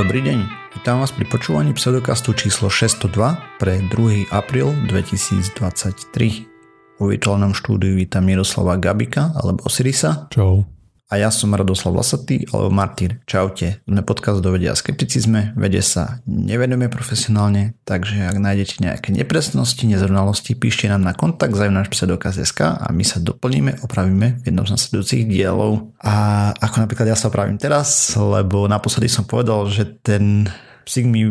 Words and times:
Dobrý 0.00 0.24
deň, 0.24 0.48
vítam 0.80 1.04
vás 1.04 1.12
pri 1.12 1.28
počúvaní 1.28 1.76
pseudokastu 1.76 2.32
číslo 2.32 2.72
602 2.72 3.60
pre 3.60 3.84
2. 3.84 4.32
apríl 4.32 4.72
2023. 4.88 6.96
Vo 6.96 7.04
virtuálnom 7.04 7.52
štúdiu 7.52 8.00
vítam 8.00 8.24
Miroslava 8.24 8.80
Gabika 8.80 9.36
alebo 9.36 9.60
Osirisa. 9.68 10.32
Čau. 10.32 10.79
A 11.10 11.18
ja 11.18 11.26
som 11.34 11.50
Radoslav 11.50 11.98
Lasatý 11.98 12.46
alebo 12.54 12.70
Martyr. 12.70 13.18
Čaute. 13.26 13.82
Sme 13.82 14.06
podcast 14.06 14.38
do 14.38 14.54
vedia 14.54 14.70
a 14.70 14.78
skepticizme. 14.78 15.58
Vede 15.58 15.82
sa 15.82 16.22
nevenujeme 16.22 16.86
profesionálne, 16.86 17.74
takže 17.82 18.30
ak 18.30 18.38
nájdete 18.38 18.78
nejaké 18.78 19.10
nepresnosti, 19.10 19.90
nezrovnalosti, 19.90 20.54
píšte 20.54 20.86
nám 20.86 21.02
na 21.02 21.10
kontakt 21.10 21.50
náš 21.50 21.90
pseudokaz.sk 21.90 22.62
a 22.62 22.86
my 22.94 23.02
sa 23.02 23.18
doplníme, 23.18 23.82
opravíme 23.82 24.38
v 24.38 24.44
jednom 24.46 24.62
z 24.62 24.78
nasledujúcich 24.78 25.26
dielov. 25.26 25.90
A 25.98 26.54
ako 26.54 26.86
napríklad 26.86 27.10
ja 27.10 27.18
sa 27.18 27.26
opravím 27.26 27.58
teraz, 27.58 28.14
lebo 28.14 28.70
naposledy 28.70 29.10
som 29.10 29.26
povedal, 29.26 29.66
že 29.66 29.90
ten 30.06 30.46
psík 30.86 31.10
mi 31.10 31.26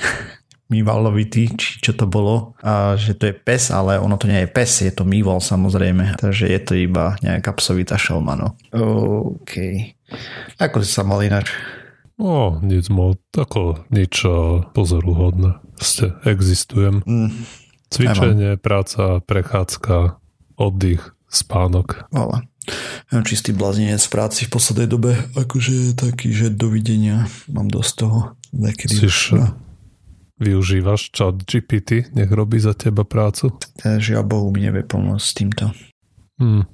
Mývalovitý, 0.68 1.56
či 1.56 1.80
čo 1.80 1.96
to 1.96 2.04
bolo, 2.04 2.52
a 2.60 2.92
že 2.92 3.16
to 3.16 3.32
je 3.32 3.34
pes, 3.34 3.72
ale 3.72 3.96
ono 3.96 4.20
to 4.20 4.28
nie 4.28 4.44
je 4.44 4.52
pes, 4.52 4.84
je 4.84 4.92
to 4.92 5.08
mýval 5.08 5.40
samozrejme, 5.40 6.20
takže 6.20 6.44
je 6.44 6.60
to 6.60 6.76
iba 6.76 7.16
nejaká 7.24 7.56
psovita 7.56 7.96
šelma, 7.96 8.36
no. 8.36 8.52
OK. 8.76 9.56
Ako 10.60 10.84
si 10.84 10.92
sa 10.92 11.08
mal 11.08 11.24
ináč? 11.24 11.56
No, 12.20 12.60
nic 12.60 12.84
moc, 12.92 13.16
ako 13.32 13.88
nič 13.88 14.28
pozoruhodné. 14.76 15.56
Ste, 15.80 16.20
existujem. 16.28 17.00
Mm. 17.08 17.48
Cvičenie, 17.88 18.60
práca, 18.60 19.24
prechádzka, 19.24 20.20
oddych, 20.60 21.16
spánok. 21.32 22.12
Vola. 22.12 22.44
Čistý 23.24 23.56
blazinec 23.56 24.04
v 24.04 24.12
práci 24.12 24.44
v 24.44 24.52
poslednej 24.52 24.88
dobe, 24.92 25.16
akože 25.32 25.96
taký, 25.96 26.28
že 26.36 26.52
dovidenia, 26.52 27.24
mám 27.48 27.72
dosť 27.72 27.92
toho. 28.04 28.20
Nekedy 28.52 29.08
Siš, 29.08 29.32
no 29.32 29.67
využívaš 30.38 31.10
chat 31.10 31.34
GPT, 31.44 32.14
nech 32.14 32.30
robí 32.30 32.62
za 32.62 32.74
teba 32.74 33.04
prácu? 33.04 33.52
Takže 33.82 34.14
ja 34.14 34.22
Bohu 34.22 34.50
mi 34.54 34.62
nevie 34.62 34.86
pomôcť 34.86 35.24
s 35.24 35.32
týmto. 35.34 35.64
Hmm. 36.38 36.64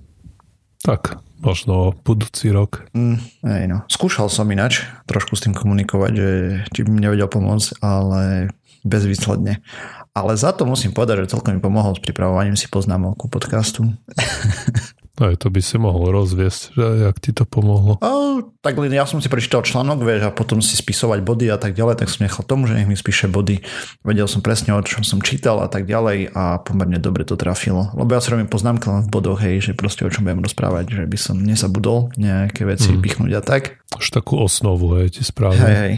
Tak, 0.85 1.17
možno 1.41 1.97
budúci 2.05 2.53
rok. 2.53 2.85
Mm, 2.93 3.17
aj 3.41 3.65
no. 3.69 3.79
Skúšal 3.89 4.29
som 4.29 4.45
inač 4.53 4.85
trošku 5.09 5.33
s 5.33 5.49
tým 5.49 5.57
komunikovať, 5.57 6.13
že 6.13 6.31
či 6.77 6.85
by 6.85 6.91
mi 6.93 7.01
nevedel 7.01 7.25
pomôcť, 7.25 7.81
ale 7.81 8.53
bezvýsledne. 8.85 9.65
Ale 10.13 10.37
za 10.37 10.53
to 10.53 10.69
musím 10.69 10.93
povedať, 10.93 11.25
že 11.25 11.33
celkom 11.35 11.57
mi 11.57 11.61
pomohol 11.65 11.97
s 11.97 12.05
pripravovaním 12.05 12.55
si 12.55 12.69
poznámok 12.69 13.17
ku 13.17 13.27
podcastu. 13.33 13.89
Aj 15.15 15.35
to 15.39 15.47
by 15.47 15.63
si 15.63 15.79
mohol 15.79 16.11
rozviesť, 16.11 16.75
že 16.75 16.87
jak 17.07 17.17
ti 17.23 17.31
to 17.31 17.47
pomohlo. 17.47 18.03
O, 18.03 18.43
tak 18.59 18.75
ja 18.91 19.07
som 19.07 19.23
si 19.23 19.31
prečítal 19.31 19.63
článok, 19.63 20.03
vieš, 20.03 20.27
a 20.27 20.35
potom 20.35 20.59
si 20.59 20.75
spisovať 20.75 21.23
body 21.23 21.47
a 21.55 21.59
tak 21.59 21.79
ďalej, 21.79 22.03
tak 22.03 22.11
som 22.11 22.27
nechal 22.27 22.43
tomu, 22.43 22.67
že 22.67 22.75
nech 22.75 22.91
mi 22.91 22.99
spíše 22.99 23.31
body. 23.31 23.63
Vedel 24.03 24.27
som 24.27 24.43
presne, 24.43 24.75
o 24.75 24.83
čom 24.83 25.07
som 25.07 25.23
čítal 25.23 25.63
a 25.63 25.71
tak 25.71 25.87
ďalej 25.87 26.35
a 26.35 26.59
pomerne 26.59 26.99
dobre 26.99 27.23
to 27.23 27.39
trafilo. 27.39 27.95
Lebo 27.95 28.11
ja 28.11 28.19
si 28.19 28.35
robím 28.35 28.51
poznámky 28.51 28.91
len 28.91 29.07
v 29.07 29.13
bodoch, 29.15 29.39
hej, 29.39 29.63
že 29.63 29.73
proste 29.79 30.03
o 30.03 30.11
čom 30.11 30.27
budem 30.27 30.43
rozprávať, 30.43 30.85
že 30.91 31.03
by 31.07 31.19
som 31.19 31.39
nezabudol 31.39 32.11
nejaké 32.19 32.67
veci 32.67 32.91
mm. 32.91 32.99
pichnúť 32.99 33.33
a 33.39 33.43
tak. 33.43 33.79
Už 33.95 34.11
takú 34.11 34.43
osnovu, 34.43 34.99
hej, 34.99 35.15
ti 35.15 35.23
správne. 35.23 35.63
Hej, 35.63 35.79
hej 35.79 35.95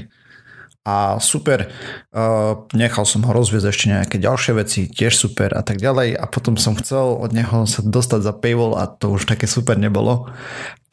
a 0.86 1.18
super, 1.18 1.66
uh, 2.14 2.62
nechal 2.70 3.02
som 3.02 3.26
ho 3.26 3.34
rozviesť 3.34 3.66
ešte 3.66 3.86
nejaké 3.90 4.16
ďalšie 4.22 4.52
veci, 4.54 4.86
tiež 4.86 5.18
super 5.18 5.50
a 5.50 5.66
tak 5.66 5.82
ďalej 5.82 6.14
a 6.14 6.24
potom 6.30 6.54
som 6.54 6.78
chcel 6.78 7.18
od 7.18 7.34
neho 7.34 7.66
sa 7.66 7.82
dostať 7.82 8.22
za 8.22 8.30
paywall 8.30 8.78
a 8.78 8.86
to 8.86 9.10
už 9.10 9.26
také 9.26 9.50
super 9.50 9.74
nebolo. 9.74 10.30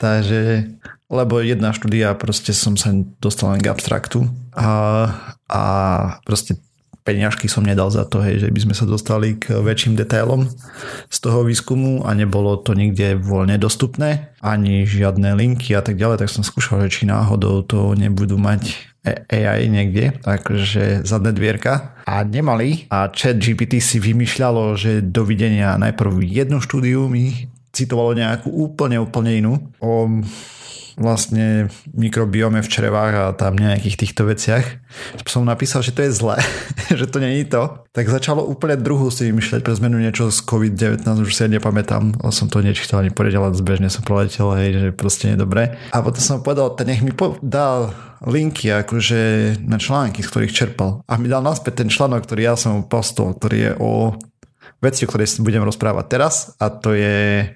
Takže, 0.01 0.65
lebo 1.13 1.37
jedna 1.45 1.77
štúdia, 1.77 2.17
proste 2.17 2.57
som 2.57 2.73
sa 2.73 2.89
dostal 3.21 3.53
len 3.53 3.61
k 3.61 3.69
abstraktu 3.69 4.25
a, 4.57 4.69
a 5.45 5.63
proste 6.25 6.57
peňažky 7.05 7.45
som 7.45 7.61
nedal 7.61 7.91
za 7.93 8.07
to, 8.07 8.23
hej, 8.23 8.41
že 8.41 8.49
by 8.49 8.59
sme 8.65 8.73
sa 8.73 8.89
dostali 8.89 9.37
k 9.37 9.61
väčším 9.61 9.93
detailom 9.93 10.49
z 11.11 11.17
toho 11.19 11.45
výskumu 11.45 12.07
a 12.07 12.15
nebolo 12.15 12.57
to 12.57 12.73
nikde 12.73 13.21
voľne 13.21 13.59
dostupné, 13.59 14.33
ani 14.41 14.87
žiadne 14.87 15.37
linky 15.37 15.75
a 15.77 15.85
tak 15.85 15.99
ďalej, 15.99 16.25
tak 16.25 16.33
som 16.33 16.41
skúšal, 16.41 16.87
že 16.87 17.03
či 17.03 17.03
náhodou 17.05 17.61
to 17.61 17.93
nebudú 17.93 18.39
mať 18.39 18.92
AI 19.03 19.67
niekde, 19.67 20.15
takže 20.23 21.03
zadné 21.03 21.35
dvierka. 21.35 21.99
A 22.07 22.23
nemali 22.23 22.87
a 22.87 23.11
chat 23.11 23.35
GPT 23.35 23.83
si 23.83 23.99
vymýšľalo, 23.99 24.79
že 24.79 25.03
dovidenia 25.03 25.75
najprv 25.75 26.23
jednu 26.23 26.63
štúdiu 26.63 27.11
mi 27.11 27.51
citovalo 27.75 28.15
nejakú 28.15 28.47
úplne, 28.47 29.01
úplne 29.03 29.31
inú. 29.43 29.53
O 29.83 30.07
vlastne 30.95 31.73
mikrobiome 31.93 32.61
v 32.61 32.71
črevách 32.71 33.13
a 33.13 33.23
tam 33.33 33.57
nejakých 33.57 33.99
týchto 34.05 34.29
veciach. 34.29 34.65
Som 35.25 35.49
napísal, 35.49 35.81
že 35.81 35.93
to 35.93 36.05
je 36.05 36.11
zlé, 36.13 36.37
že 36.99 37.09
to 37.09 37.17
není 37.17 37.45
to. 37.45 37.85
Tak 37.93 38.09
začalo 38.09 38.45
úplne 38.45 38.77
druhú 38.77 39.09
si 39.09 39.29
vymýšľať 39.29 39.61
pre 39.65 39.73
zmenu 39.77 40.01
niečo 40.01 40.29
z 40.29 40.39
COVID-19, 40.45 41.05
už 41.25 41.33
si 41.33 41.41
ja 41.45 41.49
nepamätám, 41.49 42.17
som 42.29 42.49
to 42.49 42.61
nečítal 42.61 43.01
ani 43.01 43.13
poriadne, 43.13 43.49
ale 43.49 43.57
zbežne 43.57 43.89
som 43.89 44.05
proletel, 44.05 44.49
hej, 44.57 44.69
že 44.77 44.89
proste 44.93 45.33
dobré. 45.37 45.77
A 45.93 46.01
potom 46.01 46.21
som 46.21 46.45
povedal, 46.45 46.73
ten 46.77 46.89
nech 46.89 47.01
mi 47.01 47.13
dal 47.41 47.93
linky 48.23 48.71
akože 48.71 49.55
na 49.67 49.77
články, 49.77 50.23
z 50.23 50.29
ktorých 50.31 50.55
čerpal. 50.55 51.03
A 51.05 51.19
mi 51.19 51.27
dal 51.27 51.43
naspäť 51.43 51.83
ten 51.83 51.89
článok, 51.91 52.23
ktorý 52.23 52.41
ja 52.49 52.55
som 52.55 52.87
postol, 52.87 53.35
ktorý 53.35 53.57
je 53.57 53.71
o 53.77 53.91
veci, 54.83 55.07
o 55.07 55.09
ktorej 55.09 55.39
budem 55.39 55.63
rozprávať 55.63 56.05
teraz 56.11 56.35
a 56.59 56.67
to 56.67 56.91
je 56.91 57.47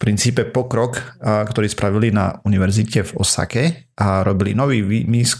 princípe 0.00 0.48
pokrok, 0.48 1.20
ktorý 1.20 1.68
spravili 1.68 2.08
na 2.08 2.40
univerzite 2.48 3.04
v 3.04 3.14
Osake 3.20 3.64
a 4.00 4.24
robili 4.24 4.56
nový 4.56 4.80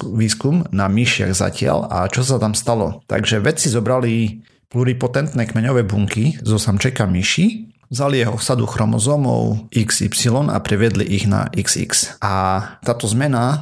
výskum 0.04 0.68
na 0.68 0.84
myšiach 0.86 1.32
zatiaľ 1.32 1.88
a 1.88 2.04
čo 2.12 2.20
sa 2.20 2.36
tam 2.36 2.52
stalo. 2.52 3.00
Takže 3.08 3.40
vedci 3.40 3.72
zobrali 3.72 4.44
pluripotentné 4.68 5.48
kmeňové 5.48 5.82
bunky 5.88 6.38
zo 6.44 6.60
samčeka 6.60 7.08
myši, 7.08 7.72
vzali 7.90 8.22
jeho 8.22 8.38
sadu 8.38 8.70
chromozómov 8.70 9.66
XY 9.74 10.46
a 10.52 10.62
previedli 10.62 11.02
ich 11.10 11.26
na 11.26 11.50
XX. 11.50 11.90
A 12.22 12.62
táto 12.86 13.10
zmena 13.10 13.44
e, 13.50 13.58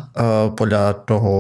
podľa 0.52 1.08
toho 1.08 1.32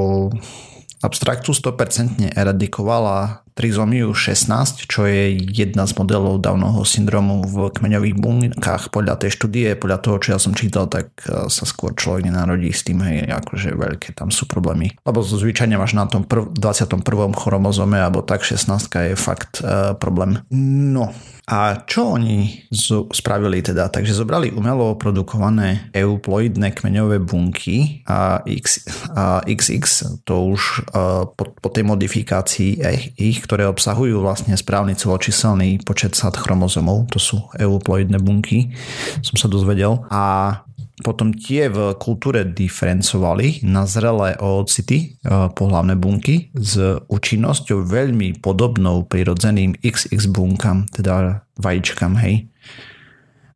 abstraktu 1.04 1.52
100% 1.52 2.32
eradikovala 2.32 3.44
trizómiu 3.58 4.14
16, 4.14 4.86
čo 4.86 5.02
je 5.10 5.34
jedna 5.34 5.82
z 5.82 5.98
modelov 5.98 6.38
dávnoho 6.38 6.86
syndromu 6.86 7.42
v 7.42 7.74
kmeňových 7.74 8.14
bunkách. 8.14 8.94
Podľa 8.94 9.18
tej 9.18 9.34
štúdie, 9.34 9.74
podľa 9.74 9.98
toho, 9.98 10.16
čo 10.22 10.28
ja 10.30 10.38
som 10.38 10.54
čítal, 10.54 10.86
tak 10.86 11.10
e, 11.26 11.50
sa 11.50 11.64
skôr 11.66 11.90
človek 11.98 12.30
nenarodí 12.30 12.70
s 12.70 12.86
tým, 12.86 13.02
hej, 13.02 13.26
akože 13.26 13.74
veľké 13.74 14.14
tam 14.14 14.30
sú 14.30 14.46
problémy. 14.46 14.94
Lebo 15.02 15.26
zvyčajne 15.26 15.74
máš 15.74 15.98
na 15.98 16.06
tom 16.06 16.22
prv, 16.22 16.54
21. 16.54 17.02
chromozome, 17.34 17.98
alebo 17.98 18.22
tak 18.22 18.46
16 18.46 18.86
je 19.10 19.18
fakt 19.18 19.58
uh, 19.66 19.98
problém. 19.98 20.38
No, 20.54 21.10
a 21.48 21.80
čo 21.88 22.20
oni 22.20 22.68
spravili 23.08 23.64
teda? 23.64 23.88
Takže 23.88 24.12
zobrali 24.12 24.52
umelo 24.52 24.92
produkované 25.00 25.88
euploidné 25.96 26.76
kmeňové 26.76 27.24
bunky 27.24 28.04
a, 28.04 28.44
X, 28.44 28.84
a 29.16 29.40
XX, 29.48 29.80
to 30.28 30.34
už 30.52 30.84
po, 31.32 31.44
po 31.56 31.68
tej 31.72 31.88
modifikácii 31.88 32.84
ich, 33.16 33.40
ktoré 33.40 33.64
obsahujú 33.64 34.20
vlastne 34.20 34.52
správny 34.60 34.92
celočíselný 34.92 35.80
počet 35.88 36.12
sad 36.12 36.36
chromozomov, 36.36 37.08
to 37.08 37.16
sú 37.16 37.40
euploidné 37.56 38.20
bunky, 38.20 38.68
som 39.24 39.40
sa 39.40 39.48
dozvedel. 39.48 40.04
A 40.12 40.52
potom 41.00 41.30
tie 41.30 41.70
v 41.70 41.94
kultúre 41.96 42.42
diferencovali 42.42 43.62
na 43.62 43.86
zrelé 43.86 44.34
oocity, 44.38 44.98
e, 44.98 45.06
pohlavné 45.54 45.94
bunky, 45.94 46.50
s 46.58 46.78
účinnosťou 47.06 47.86
veľmi 47.86 48.42
podobnou 48.42 49.06
prirodzeným 49.06 49.78
XX 49.78 50.26
bunkám, 50.30 50.90
teda 50.90 51.46
vajíčkam, 51.58 52.18
hej. 52.18 52.50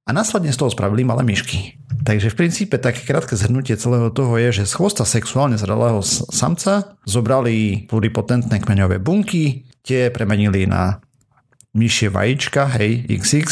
A 0.02 0.10
následne 0.10 0.50
z 0.50 0.58
toho 0.58 0.75
spravili 0.75 1.06
malé 1.06 1.22
myšky. 1.22 1.78
Takže 2.02 2.34
v 2.34 2.38
princípe 2.43 2.75
také 2.75 3.06
krátke 3.06 3.38
zhrnutie 3.38 3.78
celého 3.78 4.11
toho 4.11 4.34
je, 4.34 4.62
že 4.62 4.66
z 4.66 4.75
chvosta 4.75 5.06
sexuálne 5.06 5.55
zrelého 5.55 6.02
samca 6.06 6.99
zobrali 7.06 7.87
pluripotentné 7.87 8.58
kmeňové 8.58 8.99
bunky, 8.99 9.70
tie 9.87 10.11
premenili 10.11 10.66
na 10.66 10.99
myšie 11.78 12.11
vajíčka, 12.11 12.66
hej, 12.78 13.06
XX 13.06 13.46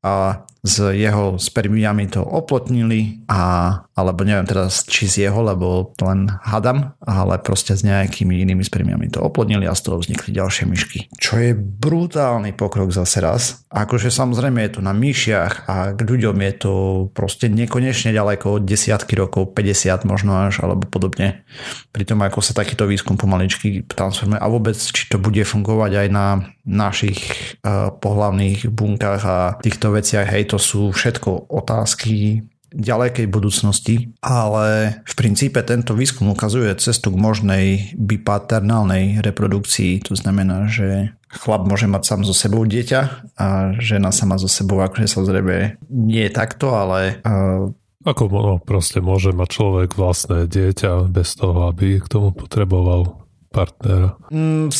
a 0.00 0.45
s 0.64 0.90
jeho 0.90 1.38
spermiami 1.38 2.06
to 2.06 2.24
oplotnili 2.24 3.22
a, 3.28 3.82
alebo 3.96 4.28
neviem 4.28 4.44
teraz 4.44 4.84
či 4.84 5.08
z 5.08 5.24
jeho, 5.24 5.40
lebo 5.40 5.96
len 6.04 6.28
hadam, 6.44 6.92
ale 7.00 7.40
proste 7.40 7.72
s 7.72 7.80
nejakými 7.80 8.44
inými 8.44 8.60
spermiami 8.60 9.08
to 9.08 9.24
oplotnili 9.24 9.64
a 9.64 9.72
z 9.72 9.88
toho 9.88 9.96
vznikli 9.96 10.36
ďalšie 10.36 10.68
myšky. 10.68 10.98
Čo 11.16 11.40
je 11.40 11.56
brutálny 11.56 12.52
pokrok 12.52 12.92
zase 12.92 13.24
raz. 13.24 13.64
Akože 13.72 14.12
samozrejme 14.12 14.60
je 14.68 14.72
to 14.76 14.80
na 14.84 14.92
myšiach 14.92 15.64
a 15.64 15.96
k 15.96 16.00
ľuďom 16.04 16.36
je 16.44 16.52
to 16.60 16.74
proste 17.16 17.48
nekonečne 17.48 18.12
ďaleko, 18.12 18.60
desiatky 18.60 19.16
rokov, 19.16 19.56
50 19.56 20.04
možno 20.04 20.44
až, 20.44 20.60
alebo 20.60 20.84
podobne. 20.84 21.48
Pri 21.88 22.04
tom, 22.04 22.20
ako 22.20 22.44
sa 22.44 22.52
takýto 22.52 22.84
výskum 22.84 23.16
pomaličky 23.16 23.80
transformuje 23.88 24.36
a 24.36 24.52
vôbec, 24.52 24.76
či 24.76 25.08
to 25.08 25.16
bude 25.16 25.40
fungovať 25.40 26.04
aj 26.04 26.08
na 26.12 26.26
našich 26.68 27.16
uh, 27.64 27.88
pohlavných 27.96 28.68
bunkách 28.68 29.22
a 29.24 29.36
týchto 29.64 29.96
veciach, 29.96 30.28
hej, 30.28 30.52
to 30.52 30.60
sú 30.60 30.92
všetko 30.92 31.48
otázky 31.48 32.44
ďalekej 32.74 33.26
budúcnosti, 33.30 34.10
ale 34.20 34.98
v 35.06 35.14
princípe 35.14 35.62
tento 35.62 35.94
výskum 35.94 36.30
ukazuje 36.32 36.72
cestu 36.78 37.14
k 37.14 37.20
možnej 37.20 37.66
bipaternálnej 37.94 39.22
reprodukcii. 39.22 40.02
To 40.10 40.18
znamená, 40.18 40.66
že 40.66 41.14
chlap 41.30 41.68
môže 41.68 41.86
mať 41.86 42.02
sám 42.02 42.20
so 42.26 42.34
sebou 42.34 42.64
dieťa 42.64 43.00
a 43.38 43.76
žena 43.78 44.10
sama 44.10 44.40
so 44.40 44.50
sebou, 44.50 44.80
akože 44.82 45.06
sa 45.06 45.20
zrebe 45.26 45.78
nie 45.90 46.26
je 46.26 46.32
takto, 46.32 46.74
ale 46.74 47.20
uh, 47.22 47.70
ako 48.06 48.22
no, 48.30 48.54
proste 48.62 49.02
môže 49.02 49.34
mať 49.34 49.48
človek 49.50 49.98
vlastné 49.98 50.46
dieťa 50.46 51.10
bez 51.10 51.34
toho, 51.34 51.66
aby 51.66 51.98
k 51.98 52.06
tomu 52.06 52.30
potreboval 52.30 53.26
partnera. 53.50 54.14
Mm, 54.30 54.70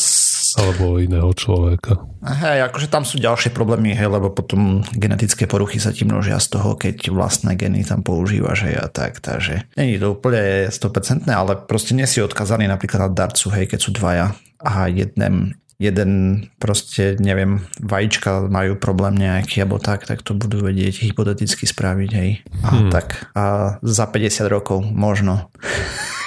alebo 0.57 0.97
iného 0.97 1.29
človeka. 1.37 2.01
Hej, 2.25 2.67
akože 2.73 2.89
tam 2.89 3.05
sú 3.05 3.21
ďalšie 3.21 3.53
problémy, 3.53 3.93
hej, 3.93 4.09
lebo 4.09 4.33
potom 4.33 4.83
genetické 4.97 5.45
poruchy 5.45 5.79
sa 5.79 5.93
ti 5.93 6.09
množia 6.09 6.41
z 6.41 6.59
toho, 6.59 6.75
keď 6.75 7.13
vlastné 7.13 7.55
geny 7.55 7.85
tam 7.85 8.01
používaš, 8.03 8.67
hej, 8.67 8.77
a 8.81 8.89
tak, 8.89 9.21
takže 9.21 9.69
je 9.77 9.99
to 10.01 10.17
úplne 10.17 10.73
100%, 10.73 11.29
ale 11.29 11.53
proste 11.69 11.93
nie 11.93 12.09
si 12.09 12.25
odkazaný 12.25 12.67
napríklad 12.67 13.07
na 13.07 13.11
darcu, 13.13 13.53
hej, 13.53 13.69
keď 13.69 13.81
sú 13.85 13.91
dvaja 13.95 14.35
a 14.59 14.89
jednem, 14.89 15.55
jeden 15.77 16.11
proste, 16.57 17.21
neviem, 17.21 17.61
vajíčka 17.77 18.49
majú 18.49 18.81
problém 18.81 19.21
nejaký 19.21 19.61
alebo 19.61 19.77
tak, 19.77 20.09
tak 20.09 20.25
to 20.25 20.33
budú 20.33 20.65
vedieť 20.65 21.05
hypoteticky 21.05 21.69
spraviť, 21.69 22.11
hej. 22.17 22.31
A 22.65 22.69
hmm. 22.73 22.91
tak 22.91 23.29
a 23.37 23.77
za 23.85 24.09
50 24.09 24.49
rokov 24.49 24.81
možno. 24.89 25.53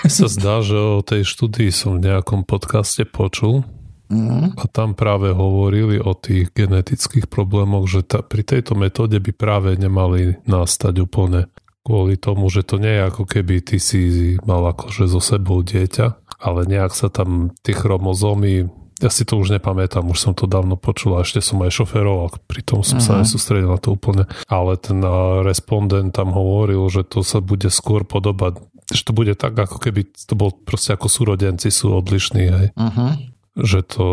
sa 0.06 0.30
zdá, 0.30 0.62
že 0.62 0.78
o 0.78 1.02
tej 1.02 1.26
štúdii 1.26 1.74
som 1.74 1.98
v 1.98 2.14
nejakom 2.14 2.46
podcaste 2.46 3.04
počul, 3.10 3.66
Mm. 4.10 4.58
A 4.58 4.64
tam 4.66 4.98
práve 4.98 5.30
hovorili 5.30 6.02
o 6.02 6.18
tých 6.18 6.50
genetických 6.58 7.30
problémoch, 7.30 7.86
že 7.86 8.02
ta, 8.02 8.26
pri 8.26 8.42
tejto 8.42 8.74
metóde 8.74 9.22
by 9.22 9.32
práve 9.38 9.78
nemali 9.78 10.42
nastať 10.50 10.94
úplne 11.06 11.46
kvôli 11.86 12.18
tomu, 12.18 12.50
že 12.50 12.66
to 12.66 12.82
nie 12.82 12.90
je 12.90 13.06
ako 13.06 13.24
keby 13.30 13.62
ty 13.62 13.78
si 13.78 14.36
mal 14.42 14.66
akože 14.66 15.06
so 15.06 15.22
sebou 15.22 15.62
dieťa, 15.62 16.38
ale 16.42 16.66
nejak 16.66 16.94
sa 16.98 17.14
tam 17.14 17.54
tie 17.62 17.78
chromozómy 17.78 18.70
ja 19.00 19.08
si 19.08 19.24
to 19.24 19.40
už 19.40 19.56
nepamätám, 19.56 20.04
už 20.12 20.20
som 20.20 20.34
to 20.36 20.44
dávno 20.44 20.76
počul 20.76 21.16
a 21.16 21.24
ešte 21.24 21.40
som 21.40 21.64
aj 21.64 21.72
šoferoval, 21.72 22.36
pritom 22.52 22.84
som 22.84 23.00
uh-huh. 23.00 23.08
sa 23.08 23.14
mhm. 23.16 23.20
nesústredil 23.24 23.72
na 23.72 23.80
to 23.80 23.96
úplne. 23.96 24.28
Ale 24.52 24.76
ten 24.76 25.00
respondent 25.48 26.12
tam 26.12 26.36
hovoril, 26.36 26.84
že 26.92 27.08
to 27.08 27.24
sa 27.24 27.40
bude 27.40 27.72
skôr 27.72 28.04
podobať, 28.04 28.60
že 28.92 29.08
to 29.08 29.16
bude 29.16 29.40
tak, 29.40 29.56
ako 29.56 29.80
keby 29.80 30.04
to 30.04 30.36
bol 30.36 30.52
proste 30.52 30.92
ako 30.92 31.08
súrodenci 31.08 31.72
sú 31.72 31.96
odlišní, 31.96 32.44
hej. 32.44 32.68
Uh-huh 32.76 33.39
že, 33.60 33.84
to, 33.84 34.08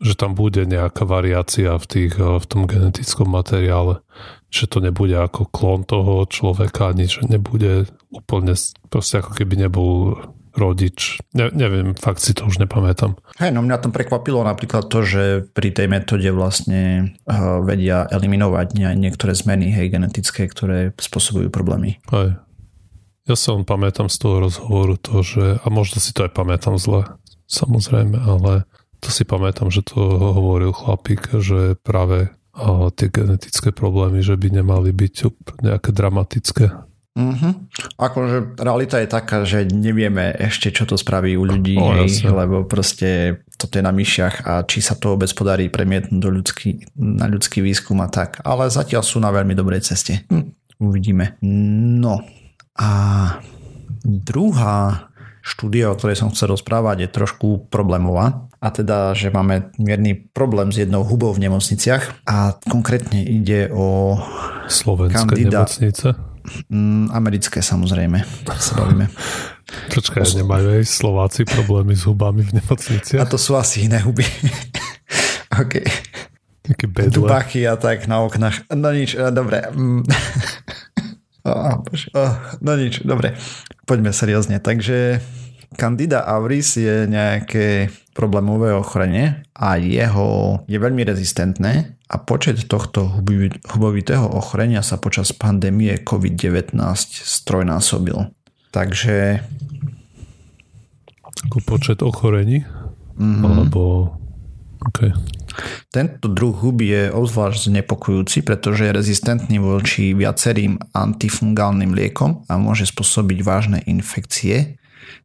že 0.00 0.14
tam 0.16 0.36
bude 0.36 0.64
nejaká 0.68 1.08
variácia 1.08 1.76
v, 1.76 1.86
tých, 1.86 2.12
eh, 2.20 2.38
v 2.38 2.46
tom 2.46 2.68
genetickom 2.68 3.28
materiále. 3.28 4.04
Že 4.50 4.64
to 4.66 4.78
nebude 4.82 5.14
ako 5.14 5.46
klon 5.46 5.86
toho 5.86 6.26
človeka, 6.26 6.90
ani 6.90 7.06
že 7.06 7.22
nebude 7.26 7.86
úplne, 8.10 8.58
proste 8.90 9.22
ako 9.22 9.38
keby 9.38 9.66
nebol 9.66 10.18
rodič. 10.50 11.22
Ne, 11.30 11.46
neviem, 11.54 11.94
fakt 11.94 12.18
si 12.18 12.34
to 12.34 12.46
už 12.50 12.58
nepamätám. 12.58 13.14
Hej, 13.38 13.54
no 13.54 13.62
mňa 13.62 13.78
tam 13.78 13.94
prekvapilo 13.94 14.42
napríklad 14.42 14.90
to, 14.90 15.06
že 15.06 15.22
pri 15.54 15.70
tej 15.70 15.86
metóde 15.86 16.26
vlastne 16.34 17.14
uh, 17.30 17.62
vedia 17.62 18.10
eliminovať 18.10 18.74
niektoré 18.98 19.38
zmeny 19.38 19.70
hej, 19.70 19.94
genetické, 19.94 20.50
ktoré 20.50 20.90
spôsobujú 20.98 21.48
problémy. 21.54 22.02
Hej. 22.10 22.42
Ja 23.30 23.36
som 23.38 23.62
pamätám 23.62 24.10
z 24.10 24.16
toho 24.18 24.42
rozhovoru 24.42 24.98
to, 24.98 25.22
že, 25.22 25.62
a 25.62 25.66
možno 25.70 26.02
si 26.02 26.10
to 26.10 26.26
aj 26.26 26.34
pamätám 26.34 26.82
zle, 26.82 27.06
samozrejme, 27.46 28.18
ale 28.18 28.66
to 29.00 29.08
si 29.08 29.24
pamätám, 29.24 29.72
že 29.72 29.82
to 29.82 29.98
hovoril 30.16 30.76
chlapík, 30.76 31.40
že 31.40 31.74
práve 31.80 32.30
a 32.50 32.92
tie 32.92 33.08
genetické 33.08 33.70
problémy, 33.70 34.20
že 34.20 34.34
by 34.34 34.60
nemali 34.60 34.90
byť 34.90 35.14
nejaké 35.62 35.90
dramatické. 35.94 36.66
Mm-hmm. 37.10 37.52
Akože 37.98 38.36
realita 38.58 39.02
je 39.02 39.08
taká, 39.10 39.42
že 39.42 39.66
nevieme 39.66 40.30
ešte, 40.34 40.70
čo 40.70 40.86
to 40.86 40.94
spraví 40.94 41.34
u 41.34 41.42
ľudí, 41.42 41.74
oh, 41.74 41.94
hej, 41.98 42.22
lebo 42.26 42.62
proste 42.66 43.42
toto 43.58 43.78
je 43.78 43.84
na 43.84 43.90
myšiach 43.90 44.46
a 44.46 44.52
či 44.62 44.78
sa 44.78 44.94
to 44.94 45.14
vôbec 45.14 45.30
podarí 45.34 45.66
premietnúť 45.72 46.20
do 46.22 46.30
ľudský, 46.30 46.86
na 46.94 47.26
ľudský 47.26 47.66
výskum 47.66 47.98
a 48.02 48.08
tak. 48.08 48.38
Ale 48.46 48.70
zatiaľ 48.70 49.02
sú 49.02 49.18
na 49.18 49.34
veľmi 49.34 49.58
dobrej 49.58 49.90
ceste. 49.90 50.22
Hm, 50.30 50.54
uvidíme. 50.78 51.34
No 51.42 52.22
a 52.78 52.90
druhá 54.06 55.10
štúdia, 55.42 55.90
o 55.90 55.98
ktorej 55.98 56.18
som 56.18 56.30
chcel 56.30 56.54
rozprávať, 56.54 57.04
je 57.04 57.14
trošku 57.14 57.70
problémová 57.72 58.49
a 58.60 58.68
teda, 58.68 59.16
že 59.16 59.32
máme 59.32 59.72
mierny 59.80 60.14
problém 60.36 60.68
s 60.68 60.84
jednou 60.84 61.00
hubou 61.00 61.32
v 61.32 61.48
nemocniciach 61.48 62.28
a 62.28 62.60
konkrétne 62.68 63.24
ide 63.24 63.72
o 63.72 64.20
Slovenské 64.68 65.24
kandida... 65.24 65.64
nemocnice? 65.64 66.08
Mm, 66.68 67.08
americké 67.12 67.64
samozrejme, 67.64 68.20
sa 68.60 68.72
bavíme. 68.84 69.08
Počkaj, 69.96 70.44
nemajú 70.44 70.76
aj 70.76 70.84
Slováci 70.84 71.48
problémy 71.48 71.96
s 71.96 72.04
hubami 72.04 72.44
v 72.44 72.60
nemocniciach? 72.60 73.22
A 73.22 73.28
to 73.28 73.40
sú 73.40 73.56
asi 73.56 73.88
iné 73.88 74.02
huby. 74.04 74.28
OK. 75.62 75.80
Také 76.60 76.84
bedle. 76.84 77.16
Dubachy 77.16 77.64
a 77.64 77.80
tak 77.80 78.04
na 78.12 78.20
oknách. 78.20 78.68
No 78.76 78.92
nič, 78.92 79.16
eh, 79.16 79.32
dobre. 79.32 79.64
Oh, 81.40 81.80
oh, 82.20 82.34
no 82.60 82.76
nič, 82.76 83.00
dobre. 83.00 83.32
Poďme 83.88 84.12
seriózne. 84.12 84.60
Takže 84.60 85.24
Candida 85.78 86.26
auris 86.26 86.74
je 86.82 87.06
nejaké 87.06 87.94
problémové 88.10 88.74
ochorenie 88.74 89.46
a 89.54 89.78
jeho 89.78 90.60
je 90.66 90.78
veľmi 90.82 91.06
rezistentné 91.06 91.94
a 92.10 92.16
počet 92.18 92.66
tohto 92.66 93.22
hubovitého 93.70 94.26
ochorenia 94.34 94.82
sa 94.82 94.98
počas 94.98 95.30
pandémie 95.30 96.02
COVID-19 96.02 96.74
strojnásobil. 97.22 98.34
Takže... 98.74 99.46
Ako 101.46 101.58
počet 101.62 102.02
ochorení? 102.02 102.66
Mm-hmm. 103.14 103.42
Alebo... 103.46 103.80
Okay. 104.90 105.14
Tento 105.90 106.30
druh 106.30 106.54
huby 106.54 106.86
je 106.88 107.02
obzvlášť 107.10 107.68
znepokojúci, 107.68 108.46
pretože 108.46 108.86
je 108.86 108.96
rezistentný 108.96 109.58
voči 109.58 110.14
viacerým 110.16 110.78
antifungálnym 110.94 111.94
liekom 111.94 112.46
a 112.46 112.56
môže 112.56 112.88
spôsobiť 112.88 113.38
vážne 113.42 113.78
infekcie 113.84 114.79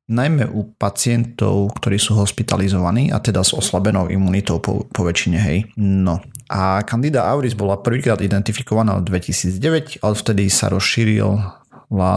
najmä 0.10 0.50
u 0.50 0.76
pacientov, 0.78 1.74
ktorí 1.82 1.98
sú 1.98 2.18
hospitalizovaní 2.18 3.10
a 3.10 3.18
teda 3.20 3.42
s 3.42 3.56
oslabenou 3.58 4.08
imunitou 4.10 4.62
po, 4.62 4.86
po 4.90 5.02
väčšine, 5.06 5.38
hej. 5.38 5.58
No. 5.78 6.22
A 6.46 6.86
Candida 6.86 7.26
auris 7.26 7.58
bola 7.58 7.82
prvýkrát 7.82 8.22
identifikovaná 8.22 9.02
v 9.02 9.18
2009, 9.18 10.06
ale 10.06 10.14
vtedy 10.14 10.44
sa 10.54 10.70
rozšíril 10.70 11.42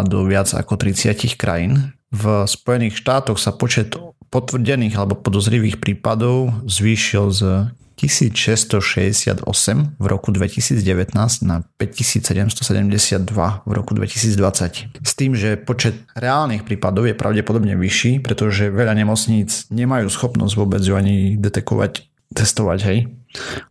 do 0.04 0.18
viac 0.28 0.52
ako 0.52 0.76
30 0.76 1.36
krajín. 1.40 1.96
V 2.08 2.44
Spojených 2.48 3.00
štátoch 3.00 3.40
sa 3.40 3.52
počet 3.56 3.96
potvrdených 4.28 4.96
alebo 4.96 5.16
podozrivých 5.16 5.80
prípadov 5.80 6.52
zvýšil 6.68 7.24
z 7.32 7.42
1668 7.98 9.42
v 9.98 10.06
roku 10.06 10.30
2019 10.30 11.10
na 11.42 11.66
5772 11.82 13.26
v 13.66 13.72
roku 13.74 13.92
2020. 13.98 15.02
S 15.02 15.12
tým, 15.18 15.34
že 15.34 15.58
počet 15.58 15.98
reálnych 16.14 16.62
prípadov 16.62 17.10
je 17.10 17.18
pravdepodobne 17.18 17.74
vyšší, 17.74 18.22
pretože 18.22 18.70
veľa 18.70 18.94
nemocníc 18.94 19.66
nemajú 19.74 20.06
schopnosť 20.06 20.54
vôbec 20.54 20.78
ju 20.78 20.94
ani 20.94 21.34
detekovať, 21.34 22.06
testovať, 22.30 22.78
hej. 22.86 23.10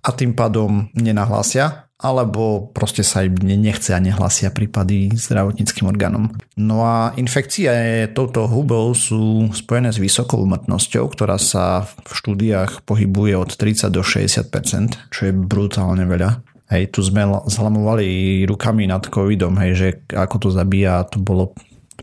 A 0.03 0.11
tým 0.11 0.35
pádom 0.35 0.91
nenahlásia 0.93 1.86
alebo 1.97 2.69
proste 2.77 3.01
sa 3.01 3.25
im 3.25 3.33
nechce 3.41 3.89
a 3.89 3.97
nehlasia 3.97 4.53
prípady 4.53 5.09
zdravotníckým 5.17 5.89
orgánom. 5.89 6.29
No 6.53 6.85
a 6.85 7.17
infekcie 7.17 7.69
touto 8.13 8.45
hubou 8.45 8.93
sú 8.93 9.49
spojené 9.49 9.89
s 9.89 9.97
vysokou 9.97 10.45
umrtnosťou, 10.45 11.09
ktorá 11.09 11.41
sa 11.41 11.89
v 11.89 12.11
štúdiách 12.13 12.85
pohybuje 12.85 13.33
od 13.33 13.49
30 13.49 13.89
do 13.89 14.05
60%, 14.05 15.09
čo 15.09 15.21
je 15.25 15.33
brutálne 15.33 16.05
veľa. 16.05 16.45
Hej, 16.69 16.93
tu 16.93 16.99
sme 17.01 17.25
zhlamovali 17.47 18.43
rukami 18.45 18.85
nad 18.85 19.01
covidom, 19.09 19.57
hej, 19.57 19.71
že 19.73 19.87
ako 20.13 20.35
to 20.37 20.49
zabíja, 20.53 21.07
to 21.09 21.17
bolo 21.17 21.55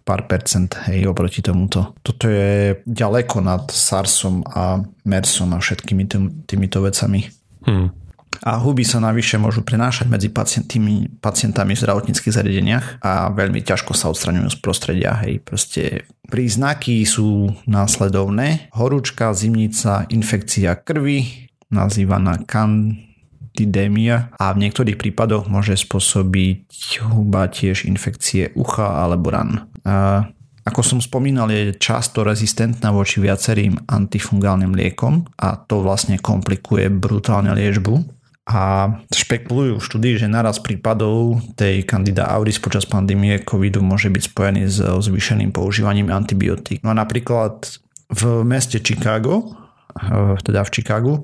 pár 0.03 0.27
percent 0.27 0.75
hej, 0.91 1.07
oproti 1.07 1.39
tomuto. 1.39 1.95
Toto 2.03 2.27
je 2.27 2.83
ďaleko 2.83 3.45
nad 3.45 3.71
SARSom 3.71 4.43
a 4.43 4.83
MERSom 5.07 5.55
a 5.55 5.63
všetkými 5.63 6.05
tým, 6.11 6.25
týmito 6.49 6.83
vecami. 6.83 7.29
Hmm 7.65 8.04
a 8.43 8.59
huby 8.59 8.83
sa 8.83 8.99
navyše 8.99 9.39
môžu 9.39 9.63
prenášať 9.63 10.11
medzi 10.11 10.29
pacientami, 10.33 11.07
pacientami 11.23 11.77
v 11.77 11.83
zdravotníckých 11.85 12.35
zariadeniach 12.35 12.87
a 13.05 13.31
veľmi 13.31 13.63
ťažko 13.63 13.95
sa 13.95 14.11
odstraňujú 14.11 14.49
z 14.51 14.59
prostredia. 14.59 15.15
Hej, 15.23 15.45
proste 15.47 15.83
príznaky 16.27 17.07
sú 17.07 17.55
následovné. 17.69 18.73
Horúčka, 18.75 19.31
zimnica, 19.37 20.09
infekcia 20.11 20.75
krvi, 20.83 21.49
nazývaná 21.71 22.43
kandidémia 22.43 24.35
a 24.35 24.51
v 24.51 24.67
niektorých 24.67 24.99
prípadoch 24.99 25.47
môže 25.47 25.79
spôsobiť 25.79 27.07
huba 27.07 27.47
tiež 27.47 27.87
infekcie 27.87 28.51
ucha 28.59 29.05
alebo 29.05 29.31
ran. 29.31 29.71
A 29.85 30.27
ako 30.65 30.81
som 30.81 30.97
spomínal, 30.97 31.53
je 31.53 31.77
často 31.77 32.25
rezistentná 32.25 32.89
voči 32.89 33.21
viacerým 33.21 33.85
antifungálnym 33.85 34.73
liekom 34.73 35.29
a 35.37 35.61
to 35.61 35.85
vlastne 35.85 36.17
komplikuje 36.17 36.89
brutálne 36.89 37.53
liečbu 37.53 38.24
a 38.45 38.93
špekulujú 39.09 39.81
štúdii, 39.81 40.21
že 40.21 40.29
naraz 40.29 40.61
prípadov 40.61 41.41
tej 41.57 41.81
candida 41.89 42.29
auris 42.29 42.61
počas 42.61 42.85
pandémie 42.85 43.41
covidu 43.41 43.81
môže 43.81 44.13
byť 44.13 44.23
spojený 44.29 44.63
s 44.69 44.85
zvýšeným 44.85 45.49
používaním 45.49 46.13
antibiotík. 46.13 46.85
No 46.85 46.93
a 46.93 47.01
napríklad 47.01 47.81
v 48.13 48.45
meste 48.45 48.85
Chicago 48.85 49.57
eh, 49.97 50.37
teda 50.45 50.61
v 50.61 50.71
Chicagu, 50.71 51.15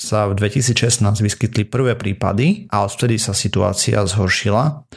sa 0.00 0.24
v 0.32 0.40
2016 0.40 1.04
vyskytli 1.20 1.68
prvé 1.68 2.00
prípady 2.00 2.64
a 2.72 2.88
odvtedy 2.88 3.20
sa 3.20 3.36
situácia 3.36 4.00
zhoršila 4.00 4.88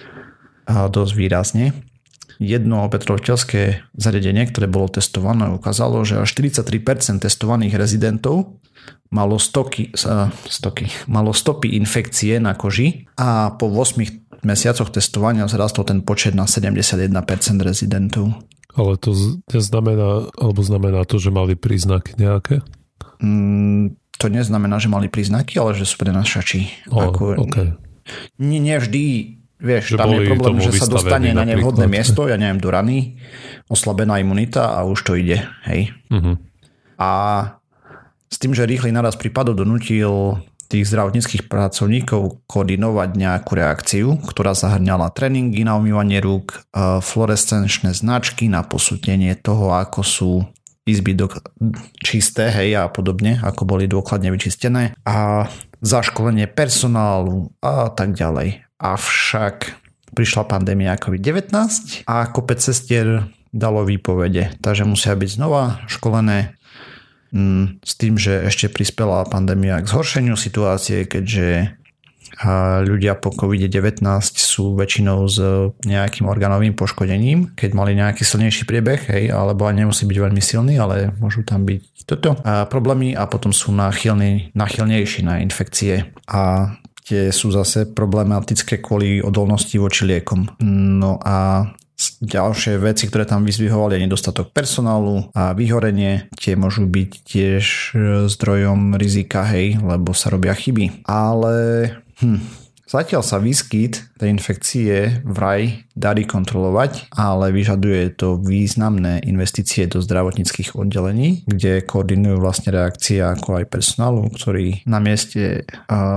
dosť 0.68 1.13
výrazne. 1.16 1.66
Jedno 2.42 2.88
petrovateľské 2.90 3.94
zariadenie, 3.94 4.50
ktoré 4.50 4.66
bolo 4.68 4.90
testované, 4.90 5.54
ukázalo, 5.54 6.02
že 6.04 6.20
až 6.20 6.34
43% 6.34 7.24
testovaných 7.24 7.78
rezidentov 7.78 8.58
malo, 9.13 9.38
stoky, 9.38 9.94
stoky, 10.50 10.90
malo 11.06 11.32
stopy 11.32 11.78
infekcie 11.78 12.42
na 12.42 12.58
koži 12.58 13.06
a 13.13 13.54
po 13.54 13.70
8 13.70 14.42
mesiacoch 14.42 14.90
testovania 14.90 15.46
zrastol 15.46 15.86
ten 15.86 16.02
počet 16.02 16.34
na 16.34 16.50
71% 16.50 17.13
rezidentov. 17.62 18.34
Ale 18.74 18.98
to 18.98 19.13
neznamená, 19.54 20.34
alebo 20.34 20.62
znamená 20.66 21.06
to, 21.06 21.22
že 21.22 21.30
mali 21.30 21.54
príznaky 21.54 22.18
nejaké? 22.18 22.66
Mm, 23.22 23.94
to 24.18 24.25
neznamená, 24.34 24.82
že 24.82 24.90
mali 24.90 25.13
príznaky, 25.13 25.62
ale 25.62 25.78
že 25.78 25.86
sú 25.86 26.02
prenašači. 26.02 26.90
Ako, 26.90 27.38
okay. 27.38 27.78
nie, 28.42 28.58
nie 28.58 28.75
vždy 28.82 29.04
Vieš, 29.63 29.96
že 29.96 29.98
tam 30.02 30.12
je 30.12 30.28
problém, 30.28 30.60
že 30.60 30.75
sa 30.75 30.92
dostane 30.92 31.32
na 31.32 31.48
nevhodné 31.48 31.88
miesto, 31.88 32.28
ja 32.28 32.36
neviem, 32.36 32.60
do 32.60 32.68
rany, 32.68 33.16
oslabená 33.72 34.20
imunita 34.20 34.75
a 34.75 34.84
už 34.84 35.00
to 35.08 35.16
ide, 35.16 35.40
hej. 35.63 35.96
Uh-huh. 36.12 36.36
A 37.00 37.10
s 38.34 38.42
tým, 38.42 38.58
že 38.58 38.66
rýchly 38.66 38.90
naraz 38.90 39.13
prípadov 39.13 39.62
donútil 39.62 40.42
tých 40.66 40.90
zdravotníckých 40.90 41.46
pracovníkov 41.46 42.50
koordinovať 42.50 43.10
nejakú 43.13 43.52
reakciu, 43.54 44.08
ktorá 44.25 44.58
zahrňala 44.58 45.13
tréningy 45.13 45.62
na 45.62 45.78
umývanie 45.78 46.18
rúk, 46.18 46.66
e, 46.74 46.98
fluorescenčné 46.98 47.94
značky 47.94 48.50
na 48.50 48.66
posúdenie 48.66 49.38
toho, 49.38 49.78
ako 49.78 50.02
sú 50.02 50.32
izby 50.90 51.13
do, 51.13 51.30
čisté, 52.02 52.50
hej, 52.50 52.75
a 52.82 52.90
podobne, 52.90 53.38
ako 53.46 53.70
boli 53.70 53.86
dôkladne 53.86 54.34
vyčistené 54.34 54.98
a 55.06 55.48
zaškolenie 55.86 56.50
personálu 56.50 57.54
a 57.62 57.94
tak 57.94 58.18
ďalej. 58.18 58.66
Avšak 58.82 59.78
prišla 60.18 60.44
pandémia 60.50 60.98
COVID-19 60.98 61.54
a 62.10 62.28
kopec 62.34 62.60
cestier 62.60 63.30
dalo 63.54 63.86
výpovede, 63.86 64.58
takže 64.60 64.84
musia 64.90 65.13
byť 65.13 65.30
znova 65.38 65.86
školené 65.86 66.58
s 67.82 67.94
tým, 67.98 68.16
že 68.22 68.46
ešte 68.46 68.70
prispela 68.70 69.25
pandémia 69.25 69.82
k 69.82 69.90
zhoršeniu 69.90 70.38
situácie, 70.38 71.10
keďže 71.10 71.75
ľudia 72.90 73.13
po 73.13 73.30
COVID-19 73.30 74.02
sú 74.34 74.74
väčšinou 74.74 75.30
s 75.30 75.38
nejakým 75.86 76.25
orgánovým 76.25 76.74
poškodením, 76.74 77.54
keď 77.54 77.70
mali 77.78 77.94
nejaký 77.94 78.25
silnejší 78.25 78.66
priebeh, 78.66 79.06
hej, 79.06 79.30
alebo 79.30 79.70
aj 79.70 79.78
nemusí 79.78 80.10
byť 80.10 80.18
veľmi 80.18 80.42
silný, 80.42 80.82
ale 80.82 81.13
môžu 81.22 81.46
tam 81.46 81.62
byť 81.62 81.82
toto 82.10 82.34
a 82.42 82.66
problémy 82.66 83.13
a 83.13 83.30
potom 83.30 83.54
sú 83.54 83.70
náchylní, 83.70 84.50
náchylnejší 84.58 85.22
na 85.24 85.46
infekcie 85.46 86.10
a 86.25 86.74
tie 87.06 87.30
sú 87.30 87.54
zase 87.54 87.86
problematické 87.94 88.82
kvôli 88.82 89.22
odolnosti 89.22 89.78
voči 89.78 90.10
liekom. 90.10 90.58
No 90.66 91.22
a 91.22 91.70
Ďalšie 92.24 92.82
veci, 92.82 93.06
ktoré 93.08 93.24
tam 93.28 93.46
vyzvihovali, 93.46 93.96
je 94.00 94.06
nedostatok 94.10 94.50
personálu 94.56 95.30
a 95.38 95.54
vyhorenie. 95.54 96.28
Tie 96.40 96.58
môžu 96.58 96.90
byť 96.90 97.10
tiež 97.24 97.66
e, 97.66 97.96
zdrojom 98.28 98.98
rizika, 98.98 99.46
hej, 99.48 99.78
lebo 99.80 100.12
sa 100.16 100.34
robia 100.34 100.58
chyby. 100.58 101.06
Ale 101.06 101.54
hm, 102.24 102.42
zatiaľ 102.90 103.22
sa 103.22 103.38
výskyt 103.38 104.18
tej 104.18 104.30
infekcie 104.34 105.22
vraj 105.22 105.86
darí 105.94 106.26
kontrolovať, 106.26 107.14
ale 107.14 107.54
vyžaduje 107.54 108.18
to 108.18 108.42
významné 108.42 109.22
investície 109.30 109.86
do 109.86 110.02
zdravotníckých 110.02 110.74
oddelení, 110.74 111.46
kde 111.46 111.86
koordinujú 111.86 112.42
vlastne 112.42 112.74
reakcie 112.74 113.22
ako 113.22 113.62
aj 113.62 113.66
personálu, 113.70 114.28
ktorý 114.34 114.82
na 114.90 114.98
mieste 114.98 115.68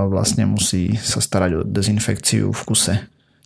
vlastne 0.09 0.49
musí 0.49 0.97
sa 0.97 1.21
starať 1.21 1.51
o 1.53 1.67
dezinfekciu 1.67 2.55
v 2.55 2.63
kuse. 2.65 2.95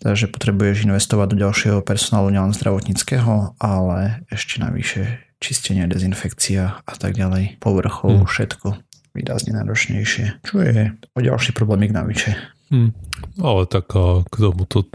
Takže 0.00 0.32
potrebuješ 0.32 0.88
investovať 0.88 1.36
do 1.36 1.36
ďalšieho 1.44 1.78
personálu, 1.84 2.32
nielen 2.32 2.56
zdravotníckého, 2.56 3.52
ale 3.60 4.24
ešte 4.32 4.56
navyše 4.56 5.20
čistenie, 5.40 5.84
dezinfekcia 5.84 6.80
a 6.84 6.94
tak 6.96 7.16
ďalej, 7.16 7.60
povrchov, 7.60 8.24
hmm. 8.24 8.28
všetko 8.28 8.80
výrazne 9.12 9.52
náročnejšie. 9.58 10.44
Čo 10.46 10.56
je 10.62 10.94
o 10.96 11.20
ďalší 11.20 11.50
problémik 11.52 11.90
navyše. 11.90 12.38
Hmm. 12.70 12.94
Ale 13.42 13.66
tak 13.66 13.90
k 14.24 14.34
tomu 14.36 14.64
to 14.64 14.86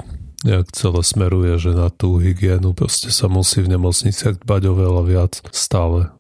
nejak 0.46 0.72
celé 0.72 1.02
smeruje, 1.02 1.58
že 1.58 1.72
na 1.74 1.90
tú 1.90 2.22
hygienu 2.22 2.72
proste 2.78 3.10
sa 3.10 3.28
musí 3.28 3.66
v 3.66 3.76
nemocniciach 3.76 4.46
dbať 4.46 4.62
oveľa 4.70 5.04
viac 5.04 5.34
stále. 5.50 6.14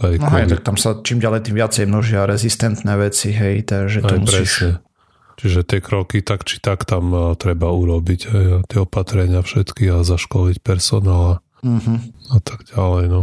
Aj 0.00 0.14
no 0.16 0.28
hej, 0.32 0.48
tak 0.48 0.64
tam 0.64 0.80
sa 0.80 0.96
čím 1.04 1.20
ďalej 1.20 1.52
tým 1.52 1.56
viacej 1.60 1.84
množia 1.84 2.24
rezistentné 2.24 2.96
veci, 2.96 3.28
hej, 3.34 3.68
takže 3.68 4.00
to 4.00 4.14
aj 4.16 4.20
musíš... 4.24 4.50
Presne. 4.56 4.91
Čiže 5.40 5.64
tie 5.64 5.80
kroky 5.80 6.20
tak 6.20 6.44
či 6.44 6.60
tak 6.60 6.84
tam 6.84 7.12
uh, 7.12 7.22
treba 7.38 7.72
urobiť, 7.72 8.20
hej, 8.28 8.46
tie 8.68 8.78
opatrenia 8.82 9.40
všetky 9.40 9.88
a 9.92 10.04
zaškoliť 10.04 10.60
personál 10.60 11.22
a, 11.22 11.34
uh-huh. 11.64 11.98
a 12.32 12.38
tak 12.42 12.68
ďalej. 12.70 13.04
No. 13.08 13.20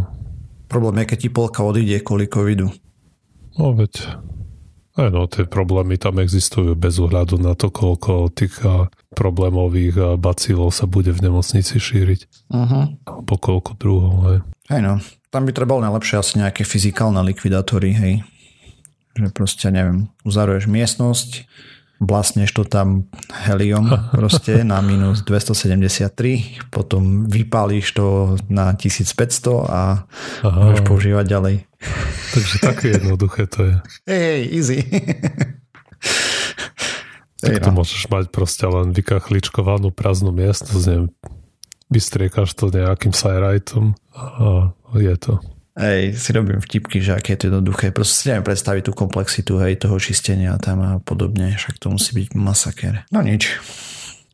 Problém 0.70 1.04
je, 1.04 1.10
keď 1.16 1.20
ti 1.20 1.30
polka 1.30 1.62
odíde 1.66 2.02
kvôli 2.02 2.30
covidu. 2.30 2.70
No 3.58 3.74
veď, 3.76 4.20
aj 5.00 5.10
no, 5.12 5.28
tie 5.28 5.44
problémy 5.46 5.98
tam 5.98 6.22
existujú 6.22 6.78
bez 6.78 6.98
ohľadu 7.02 7.42
na 7.42 7.58
to, 7.58 7.72
koľko 7.72 8.32
tých 8.32 8.56
uh, 8.64 8.88
problémových 9.14 10.16
bacilov 10.22 10.72
sa 10.72 10.86
bude 10.86 11.10
v 11.12 11.24
nemocnici 11.26 11.82
šíriť. 11.82 12.52
Uh-huh. 12.54 12.94
Po 13.26 13.36
koľko 13.36 13.72
druhov, 13.76 14.16
hej. 14.30 14.40
Hej 14.70 14.82
no, 14.86 14.94
tam 15.30 15.46
by 15.46 15.52
trebalo 15.54 15.82
najlepšie 15.82 16.16
asi 16.22 16.34
nejaké 16.42 16.62
fyzikálne 16.66 17.22
likvidátory, 17.26 17.92
hej. 17.94 18.14
Že 19.18 19.34
proste, 19.34 19.68
neviem, 19.74 20.14
uzaruješ 20.22 20.70
miestnosť, 20.70 21.50
blasneš 22.00 22.56
to 22.56 22.64
tam 22.64 23.12
helium 23.46 23.92
proste 24.16 24.64
na 24.64 24.80
minus 24.80 25.22
273, 25.28 26.72
potom 26.72 27.28
vypálíš 27.28 27.92
to 27.92 28.40
na 28.48 28.72
1500 28.74 29.68
a 29.68 30.08
Aha. 30.44 30.60
môžeš 30.64 30.82
používať 30.88 31.26
ďalej. 31.28 31.56
Takže 32.36 32.56
také 32.64 32.86
jednoduché 32.96 33.48
to 33.52 33.60
je. 33.68 33.76
Hej, 34.08 34.24
hej, 34.24 34.42
easy. 34.56 34.78
tak 37.44 37.60
to 37.60 37.72
no. 37.72 37.84
môžeš 37.84 38.08
mať 38.08 38.26
proste 38.32 38.64
len 38.68 38.96
vykachličkovanú 38.96 39.92
prázdnu 39.92 40.32
miestnosť, 40.32 40.86
neviem, 40.88 41.08
vystriekaš 41.92 42.56
to 42.56 42.72
nejakým 42.72 43.12
sajrajtom 43.12 43.96
a 44.16 44.72
je 44.96 45.16
to. 45.20 45.34
Hej, 45.80 46.20
si 46.20 46.36
robím 46.36 46.60
vtipky, 46.60 47.00
že 47.00 47.16
aké 47.16 47.40
je 47.40 47.40
to 47.40 47.46
jednoduché. 47.48 47.96
Proste 47.96 48.16
si 48.20 48.24
neviem 48.28 48.44
predstaviť 48.44 48.84
tú 48.84 48.92
komplexitu 48.92 49.64
hej, 49.64 49.80
toho 49.80 49.96
čistenia 49.96 50.60
tam 50.60 50.78
a 50.84 50.92
podobne. 51.00 51.56
Však 51.56 51.80
to 51.80 51.96
musí 51.96 52.12
byť 52.20 52.36
masaker. 52.36 53.08
No 53.16 53.24
nič. 53.24 53.64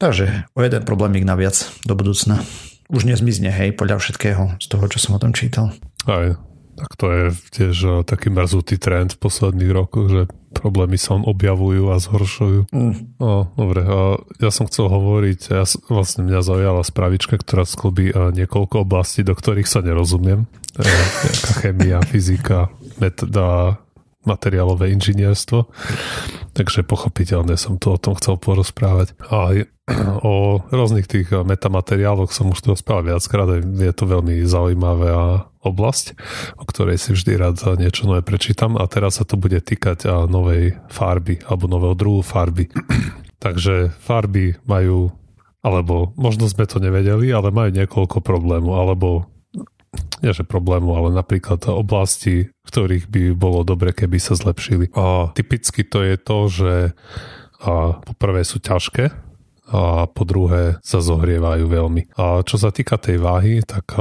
Takže 0.02 0.50
o 0.58 0.60
jeden 0.66 0.82
problémik 0.82 1.22
naviac 1.22 1.70
do 1.86 1.94
budúcna. 1.94 2.42
Už 2.90 3.06
nezmizne, 3.06 3.54
hej, 3.54 3.78
podľa 3.78 4.02
všetkého 4.02 4.58
z 4.58 4.66
toho, 4.66 4.86
čo 4.90 4.98
som 4.98 5.18
o 5.18 5.22
tom 5.22 5.38
čítal. 5.38 5.70
Aj, 6.10 6.34
tak 6.76 6.92
to 7.00 7.06
je 7.12 7.24
tiež 7.56 7.76
eh, 7.84 7.94
taký 8.04 8.28
mrzutý 8.32 8.76
trend 8.76 9.16
v 9.16 9.22
posledných 9.24 9.72
rokoch, 9.72 10.08
že 10.12 10.22
problémy 10.56 10.96
sa 10.96 11.20
objavujú 11.20 11.92
a 11.92 12.00
zhoršujú. 12.00 12.72
Mm. 12.72 13.20
No, 13.20 13.52
dobre, 13.60 13.84
ja 14.40 14.50
som 14.56 14.72
chcel 14.72 14.88
hovoriť, 14.88 15.52
ja, 15.52 15.68
vlastne 15.92 16.24
mňa 16.24 16.40
zaujala 16.40 16.80
spravička, 16.80 17.36
ktorá 17.36 17.68
sklbí 17.68 18.16
niekoľko 18.16 18.88
oblastí, 18.88 19.28
do 19.28 19.36
ktorých 19.36 19.68
sa 19.68 19.84
nerozumiem. 19.84 20.48
Je 20.80 20.88
nejaká 20.88 21.52
chemia, 21.60 22.00
fyzika, 22.08 22.72
metoda, 23.04 23.84
materiálové 24.28 24.92
inžinierstvo. 24.94 25.70
Takže 26.54 26.86
pochopiteľne 26.86 27.56
som 27.56 27.78
to 27.80 27.96
o 27.96 28.02
tom 28.02 28.18
chcel 28.20 28.38
porozprávať. 28.38 29.14
A 29.30 29.66
o 30.26 30.66
rôznych 30.74 31.06
tých 31.06 31.30
metamateriáloch 31.30 32.34
som 32.34 32.50
už 32.50 32.66
to 32.66 32.74
rozprával 32.74 33.14
viackrát. 33.14 33.62
Je 33.62 33.94
to 33.94 34.10
veľmi 34.10 34.42
zaujímavá 34.46 35.46
oblasť, 35.62 36.18
o 36.58 36.66
ktorej 36.66 36.98
si 37.02 37.14
vždy 37.14 37.32
rád 37.38 37.58
niečo 37.78 38.10
nové 38.10 38.26
prečítam. 38.26 38.78
A 38.82 38.90
teraz 38.90 39.22
sa 39.22 39.26
to 39.26 39.38
bude 39.38 39.58
týkať 39.62 40.28
novej 40.30 40.78
farby 40.90 41.42
alebo 41.46 41.70
nového 41.70 41.94
druhu 41.94 42.22
farby. 42.26 42.70
Takže 43.46 43.94
farby 44.02 44.58
majú 44.66 45.14
alebo 45.66 46.14
možno 46.14 46.46
sme 46.46 46.70
to 46.70 46.78
nevedeli, 46.78 47.34
ale 47.34 47.50
majú 47.50 47.74
niekoľko 47.74 48.22
problémov, 48.22 48.78
alebo 48.78 49.26
nie 50.26 50.34
že 50.34 50.42
problému, 50.42 50.98
ale 50.98 51.14
napríklad 51.14 51.70
oblasti, 51.70 52.50
v 52.50 52.68
ktorých 52.68 53.06
by 53.06 53.22
bolo 53.38 53.62
dobre, 53.62 53.94
keby 53.94 54.18
sa 54.18 54.34
zlepšili. 54.34 54.90
A 54.98 55.30
typicky 55.38 55.86
to 55.86 56.02
je 56.02 56.16
to, 56.18 56.38
že 56.50 56.74
a 57.66 57.98
po 58.04 58.14
sú 58.44 58.58
ťažké 58.60 59.06
a 59.72 60.06
po 60.06 60.24
druhé 60.28 60.78
sa 60.86 61.02
zohrievajú 61.02 61.66
veľmi. 61.66 62.14
A 62.20 62.46
čo 62.46 62.62
sa 62.62 62.70
týka 62.70 63.02
tej 63.02 63.18
váhy, 63.18 63.66
tak 63.66 63.96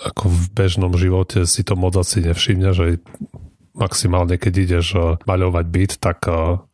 ako 0.00 0.24
v 0.26 0.44
bežnom 0.56 0.96
živote 0.96 1.44
si 1.44 1.62
to 1.62 1.76
moc 1.76 1.94
asi 1.94 2.24
nevšimne, 2.24 2.72
že 2.72 2.98
maximálne 3.76 4.34
keď 4.40 4.54
ideš 4.58 4.86
maľovať 5.28 5.66
byt, 5.70 5.92
tak 6.02 6.26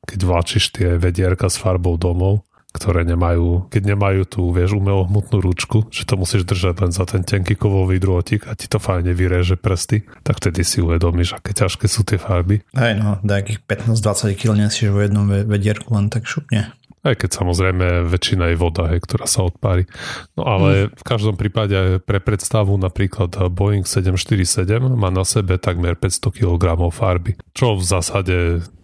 keď 0.09 0.21
vláčiš 0.25 0.73
tie 0.73 0.97
vedierka 0.97 1.53
s 1.53 1.61
farbou 1.61 2.01
domov, 2.01 2.47
ktoré 2.77 3.09
nemajú, 3.09 3.73
keď 3.73 3.83
nemajú 3.97 4.23
tú, 4.29 4.53
vieš, 4.53 4.77
umelohmutnú 4.77 5.41
ručku, 5.41 5.89
že 5.89 6.05
to 6.05 6.21
musíš 6.21 6.45
držať 6.45 6.85
len 6.85 6.93
za 6.93 7.09
ten 7.09 7.25
tenký 7.25 7.57
kovový 7.57 7.97
drôtik 7.97 8.45
a 8.45 8.53
ti 8.53 8.69
to 8.69 8.77
fajne 8.77 9.17
vyreže 9.17 9.57
prsty, 9.57 10.05
tak 10.21 10.37
vtedy 10.37 10.61
si 10.61 10.85
uvedomíš, 10.85 11.41
aké 11.41 11.57
ťažké 11.57 11.89
sú 11.89 12.05
tie 12.05 12.21
farby. 12.21 12.61
Hej 12.77 13.01
no, 13.01 13.17
nejakých 13.25 13.65
15-20 13.65 14.37
kg 14.37 14.53
nesieš 14.55 14.93
vo 14.93 15.01
jednom 15.01 15.25
vedierku 15.27 15.97
len 15.97 16.13
tak 16.13 16.29
šupne. 16.29 16.77
Aj 17.07 17.15
keď 17.15 17.31
samozrejme 17.39 18.11
väčšina 18.11 18.51
je 18.51 18.57
voda, 18.59 18.91
hej, 18.91 18.99
ktorá 19.07 19.31
sa 19.31 19.47
odpári. 19.47 19.87
No 20.35 20.43
ale 20.43 20.91
mm. 20.91 20.99
v 20.99 21.05
každom 21.07 21.39
prípade 21.39 22.03
pre 22.03 22.19
predstavu 22.19 22.75
napríklad 22.75 23.31
Boeing 23.55 23.87
747 23.87 24.67
má 24.91 25.15
na 25.15 25.23
sebe 25.23 25.55
takmer 25.63 25.95
500 25.95 26.35
kg 26.35 26.91
farby, 26.91 27.39
čo 27.55 27.79
v 27.79 27.85
zásade 27.87 28.37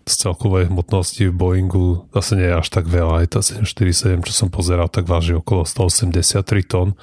z 0.03 0.15
celkovej 0.19 0.67
hmotnosti 0.67 1.31
v 1.31 1.35
Boeingu 1.35 2.11
zase 2.11 2.35
nie 2.35 2.49
je 2.51 2.59
až 2.59 2.69
tak 2.71 2.91
veľa. 2.91 3.23
Aj 3.23 3.27
tá 3.31 3.41
747, 3.43 4.27
čo 4.27 4.33
som 4.35 4.49
pozeral, 4.51 4.91
tak 4.91 5.07
váži 5.07 5.39
okolo 5.39 5.63
183 5.63 6.43
tón. 6.67 6.99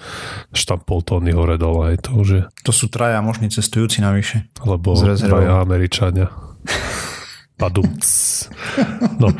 Štampol 0.51 1.03
tóny 1.03 1.31
hore 1.31 1.55
dole. 1.55 1.95
Aj 1.95 1.97
to 1.99 2.11
už 2.19 2.27
je. 2.27 2.43
To 2.67 2.71
sú 2.75 2.91
traja 2.91 3.23
možní 3.23 3.47
cestujúci 3.47 4.03
navyše. 4.03 4.51
Alebo 4.59 4.95
dvaja 4.99 5.63
Američania. 5.63 6.27
Padumc. 7.59 8.03
No. 9.19 9.35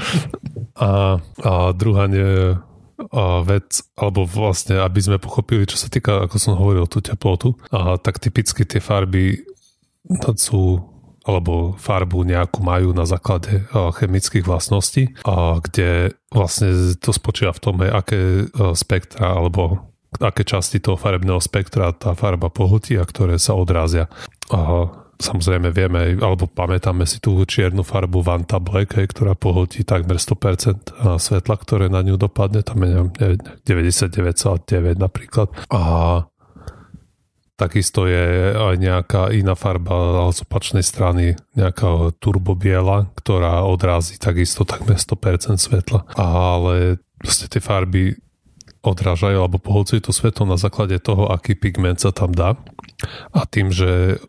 A, 0.75 1.17
a 1.23 1.51
druhá 1.71 2.11
nie, 2.11 2.59
a 2.99 3.23
vec, 3.47 3.79
alebo 3.95 4.27
vlastne, 4.27 4.83
aby 4.83 4.99
sme 4.99 5.23
pochopili, 5.23 5.63
čo 5.63 5.79
sa 5.79 5.87
týka, 5.87 6.27
ako 6.27 6.35
som 6.35 6.59
hovoril, 6.59 6.83
tú 6.91 6.99
teplotu, 6.99 7.55
a 7.71 7.95
tak 7.95 8.19
typicky 8.19 8.67
tie 8.67 8.83
farby 8.83 9.39
sú 10.35 10.83
alebo 11.27 11.77
farbu 11.77 12.25
nejakú 12.25 12.63
majú 12.63 12.89
na 12.95 13.05
základe 13.05 13.61
chemických 13.71 14.41
vlastností, 14.41 15.13
a 15.27 15.61
kde 15.61 16.17
vlastne 16.33 16.95
to 16.97 17.13
spočíva 17.13 17.53
v 17.53 17.61
tom, 17.61 17.75
aké 17.83 18.49
spektra 18.73 19.37
alebo 19.37 19.93
aké 20.17 20.41
časti 20.41 20.81
toho 20.81 20.97
farebného 20.97 21.37
spektra 21.37 21.93
tá 21.93 22.17
farba 22.17 22.49
pohutí 22.49 22.97
a 22.97 23.05
ktoré 23.05 23.37
sa 23.37 23.53
odrazia. 23.53 24.09
Samozrejme 25.19 25.75
vieme, 25.75 26.15
alebo 26.15 26.47
pamätáme 26.47 27.03
si 27.03 27.19
tú 27.19 27.43
čiernu 27.43 27.83
farbu 27.83 28.23
Vanta 28.23 28.57
Black, 28.63 28.95
hej, 28.95 29.11
ktorá 29.11 29.35
pohotí 29.35 29.83
takmer 29.83 30.15
100% 30.15 31.19
svetla, 31.19 31.55
ktoré 31.59 31.91
na 31.91 31.99
ňu 31.99 32.15
dopadne, 32.15 32.63
tam 32.63 32.87
je 32.87 33.05
99,9 33.67 34.95
napríklad. 34.95 35.51
A 35.69 36.23
Takisto 37.59 38.07
je 38.07 38.55
aj 38.55 38.79
nejaká 38.79 39.35
iná 39.35 39.51
farba 39.51 40.31
z 40.31 40.47
opačnej 40.47 40.79
strany, 40.79 41.35
nejaká 41.59 42.15
turbobiela, 42.15 43.11
ktorá 43.19 43.67
odrazí 43.67 44.15
takisto 44.15 44.63
takmer 44.63 44.95
100% 44.95 45.59
svetla. 45.59 46.07
Ale 46.15 47.03
proste 47.19 47.51
tie 47.51 47.59
farby 47.59 48.15
odrážajú 48.79 49.43
alebo 49.43 49.59
pohľcujú 49.59 50.07
to 50.07 50.15
svetlo 50.15 50.47
na 50.47 50.55
základe 50.55 51.03
toho, 51.03 51.27
aký 51.35 51.51
pigment 51.51 51.99
sa 51.99 52.15
tam 52.15 52.31
dá. 52.31 52.55
A 53.35 53.43
tým, 53.43 53.75
že 53.75 54.23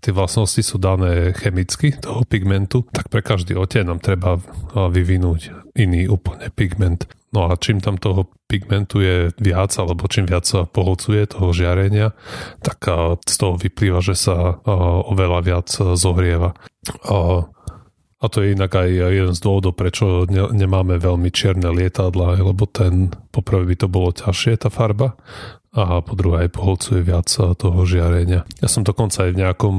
tie 0.00 0.12
vlastnosti 0.14 0.62
sú 0.62 0.76
dané 0.78 1.34
chemicky 1.34 1.94
toho 1.94 2.22
pigmentu, 2.26 2.86
tak 2.90 3.10
pre 3.12 3.20
každý 3.22 3.54
odtieň 3.58 3.84
nám 3.86 4.00
treba 4.02 4.38
vyvinúť 4.74 5.72
iný 5.74 6.06
úplne 6.10 6.50
pigment. 6.54 7.06
No 7.34 7.50
a 7.50 7.58
čím 7.58 7.82
tam 7.82 7.98
toho 7.98 8.30
pigmentu 8.46 9.02
je 9.02 9.34
viac, 9.42 9.74
alebo 9.74 10.06
čím 10.06 10.30
viac 10.30 10.46
sa 10.46 10.70
poholcuje 10.70 11.26
toho 11.26 11.50
žiarenia, 11.50 12.14
tak 12.62 12.86
z 13.26 13.34
toho 13.34 13.58
vyplýva, 13.58 13.98
že 13.98 14.14
sa 14.14 14.62
oveľa 15.10 15.40
viac 15.42 15.66
zohrieva. 15.98 16.54
A 18.24 18.32
to 18.32 18.40
je 18.40 18.56
inak 18.56 18.72
aj 18.72 18.88
jeden 18.88 19.34
z 19.36 19.40
dôvodov, 19.44 19.76
prečo 19.76 20.24
nemáme 20.32 20.96
veľmi 20.96 21.28
čierne 21.28 21.68
lietadla, 21.68 22.40
lebo 22.40 22.64
ten, 22.64 23.12
poprvé 23.28 23.68
by 23.68 23.76
to 23.84 23.86
bolo 23.92 24.16
ťažšie, 24.16 24.64
tá 24.64 24.72
farba, 24.72 25.12
a 25.76 26.00
po 26.00 26.16
druhé 26.16 26.48
aj 26.48 26.56
poholcuje 26.56 27.04
viac 27.04 27.28
toho 27.28 27.84
žiarenia. 27.84 28.48
Ja 28.64 28.68
som 28.70 28.80
dokonca 28.86 29.28
aj 29.28 29.30
v 29.34 29.40
nejakom 29.44 29.76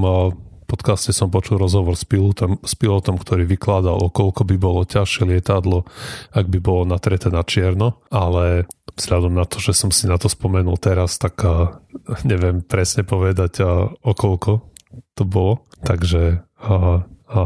podcaste 0.65 1.13
som 1.13 1.29
počul 1.29 1.61
rozhovor 1.61 1.93
s 1.95 2.03
pilotom, 2.03 2.57
s 2.65 2.73
pilotom, 2.75 3.15
ktorý 3.21 3.45
vykladal, 3.45 4.01
o 4.01 4.09
koľko 4.09 4.43
by 4.43 4.55
bolo 4.57 4.81
ťažšie 4.83 5.23
lietadlo, 5.29 5.85
ak 6.33 6.45
by 6.49 6.59
bolo 6.59 6.89
natreté 6.89 7.29
na 7.29 7.45
čierno, 7.45 8.01
ale 8.09 8.65
vzhľadom 8.97 9.33
na 9.37 9.45
to, 9.45 9.61
že 9.61 9.77
som 9.77 9.89
si 9.93 10.09
na 10.09 10.17
to 10.17 10.27
spomenul 10.27 10.75
teraz, 10.77 11.21
tak 11.21 11.41
neviem 12.27 12.65
presne 12.65 13.05
povedať, 13.05 13.61
o 13.93 14.11
koľko 14.13 14.65
to 15.15 15.23
bolo. 15.23 15.69
Takže 15.85 16.43
a, 16.59 17.05
a, 17.29 17.41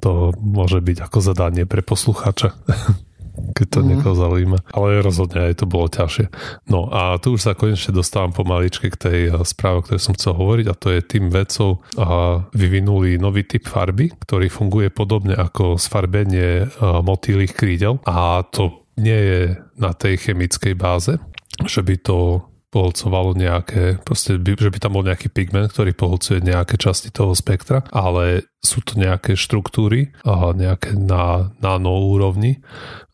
to 0.00 0.36
môže 0.36 0.80
byť 0.84 1.08
ako 1.08 1.18
zadanie 1.24 1.64
pre 1.64 1.80
poslucháča. 1.80 2.52
keď 3.52 3.66
to 3.68 3.80
mm. 3.80 3.86
niekoho 3.86 4.14
zaujíma. 4.16 4.58
Ale 4.72 5.04
rozhodne 5.04 5.52
aj 5.52 5.60
to 5.60 5.66
bolo 5.68 5.92
ťažšie. 5.92 6.32
No 6.72 6.88
a 6.88 7.20
tu 7.20 7.36
už 7.36 7.44
sa 7.44 7.52
konečne 7.52 7.92
dostávam 7.92 8.32
pomaličke 8.32 8.88
k 8.92 8.96
tej 8.96 9.20
eh, 9.28 9.32
správe, 9.44 9.80
o 9.80 9.84
ktorej 9.84 10.02
som 10.02 10.16
chcel 10.16 10.36
hovoriť 10.36 10.66
a 10.68 10.78
to 10.78 10.88
je 10.92 11.00
tým 11.04 11.28
vedcov 11.28 11.84
a 12.00 12.40
vyvinuli 12.56 13.20
nový 13.20 13.44
typ 13.44 13.68
farby, 13.68 14.12
ktorý 14.16 14.48
funguje 14.48 14.88
podobne 14.88 15.36
ako 15.36 15.76
sfarbenie 15.76 16.64
eh, 16.64 16.68
motýlých 16.80 17.52
krídel 17.52 18.00
a 18.08 18.40
to 18.48 18.84
nie 18.96 19.16
je 19.16 19.40
na 19.76 19.92
tej 19.92 20.16
chemickej 20.16 20.72
báze, 20.72 21.20
že 21.68 21.84
by 21.84 22.00
to 22.00 22.40
poholcovalo 22.70 23.32
nejaké, 23.38 24.02
proste, 24.02 24.36
by, 24.36 24.58
že 24.58 24.70
by 24.74 24.78
tam 24.82 24.98
bol 24.98 25.06
nejaký 25.06 25.30
pigment, 25.30 25.70
ktorý 25.72 25.94
poholcuje 25.94 26.42
nejaké 26.42 26.76
časti 26.76 27.14
toho 27.14 27.32
spektra, 27.32 27.86
ale 27.94 28.46
sú 28.60 28.82
to 28.82 28.98
nejaké 28.98 29.38
štruktúry, 29.38 30.12
a 30.26 30.50
nejaké 30.52 30.98
na 30.98 31.54
nanoúrovni, 31.62 32.60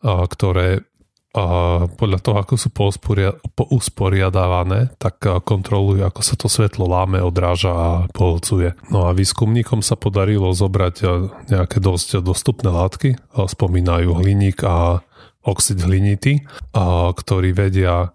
a 0.01 0.25
ktoré 0.25 0.85
a 1.33 1.89
podľa 1.89 2.19
toho, 2.21 2.37
ako 2.45 2.53
sú 2.61 2.69
usporiadávané, 3.57 4.93
tak 5.01 5.17
kontrolujú, 5.41 6.05
ako 6.05 6.21
sa 6.21 6.37
to 6.37 6.45
svetlo 6.45 6.85
láme, 6.85 7.25
odráža 7.25 7.73
a 7.73 7.89
poholcuje. 8.13 8.77
No 8.93 9.09
a 9.09 9.17
výskumníkom 9.17 9.81
sa 9.81 9.97
podarilo 9.97 10.53
zobrať 10.53 10.95
nejaké 11.49 11.81
dosť 11.81 12.21
dostupné 12.21 12.69
látky, 12.69 13.17
spomínajú 13.33 14.13
hliník 14.13 14.61
a 14.61 15.01
oxid 15.41 15.81
hlinity, 15.81 16.45
ktorí 17.17 17.49
vedia 17.57 18.13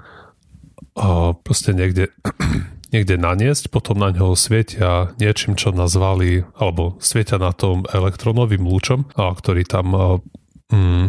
proste 1.47 1.71
niekde, 1.73 2.11
niekde 2.95 3.17
naniesť, 3.17 3.71
potom 3.71 4.03
na 4.03 4.11
ňo 4.11 4.35
svietia 4.35 5.15
niečím, 5.23 5.55
čo 5.55 5.71
nazvali, 5.71 6.45
alebo 6.59 6.99
svietia 6.99 7.39
na 7.39 7.55
tom 7.55 7.87
elektronovým 7.89 8.67
lúčom, 8.67 9.07
ktorý 9.15 9.63
tam 9.65 10.21
mm, 10.69 11.07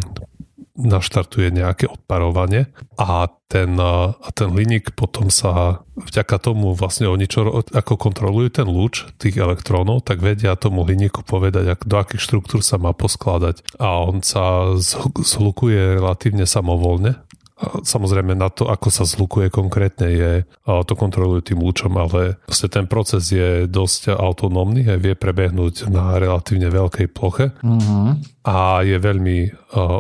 naštartuje 0.80 1.52
nejaké 1.52 1.92
odparovanie. 1.92 2.72
A 2.96 3.28
ten, 3.52 3.76
a 3.82 4.30
ten 4.32 4.48
hliník 4.54 4.96
potom 4.96 5.28
sa 5.28 5.84
vďaka 5.98 6.40
tomu 6.40 6.72
vlastne 6.72 7.12
oni 7.12 7.28
čo, 7.28 7.50
ako 7.52 8.00
kontrolujú 8.00 8.62
ten 8.62 8.68
lúč 8.70 9.10
tých 9.20 9.36
elektrónov, 9.36 10.08
tak 10.08 10.24
vedia 10.24 10.56
tomu 10.56 10.88
hliníku 10.88 11.26
povedať, 11.28 11.76
ak, 11.76 11.82
do 11.84 12.00
akých 12.00 12.24
štruktúr 12.24 12.62
sa 12.64 12.80
má 12.80 12.96
poskladať. 12.96 13.66
A 13.82 14.00
on 14.00 14.24
sa 14.24 14.78
zhlukuje 15.20 16.00
relatívne 16.00 16.48
samovolne 16.48 17.20
Samozrejme 17.60 18.40
na 18.40 18.48
to, 18.48 18.72
ako 18.72 18.88
sa 18.88 19.04
zlukuje 19.04 19.52
konkrétne, 19.52 20.08
je, 20.08 20.32
to 20.64 20.94
kontrolujú 20.96 21.52
tým 21.52 21.60
lúčom, 21.60 21.92
ale 22.00 22.40
vlastne 22.48 22.70
ten 22.72 22.86
proces 22.88 23.28
je 23.36 23.68
dosť 23.68 24.16
autonómny 24.16 24.88
a 24.88 24.96
vie 24.96 25.12
prebehnúť 25.12 25.92
na 25.92 26.16
relatívne 26.16 26.72
veľkej 26.72 27.08
ploche. 27.12 27.52
Mm-hmm 27.60 28.40
a 28.50 28.82
je 28.82 28.98
veľmi, 28.98 29.38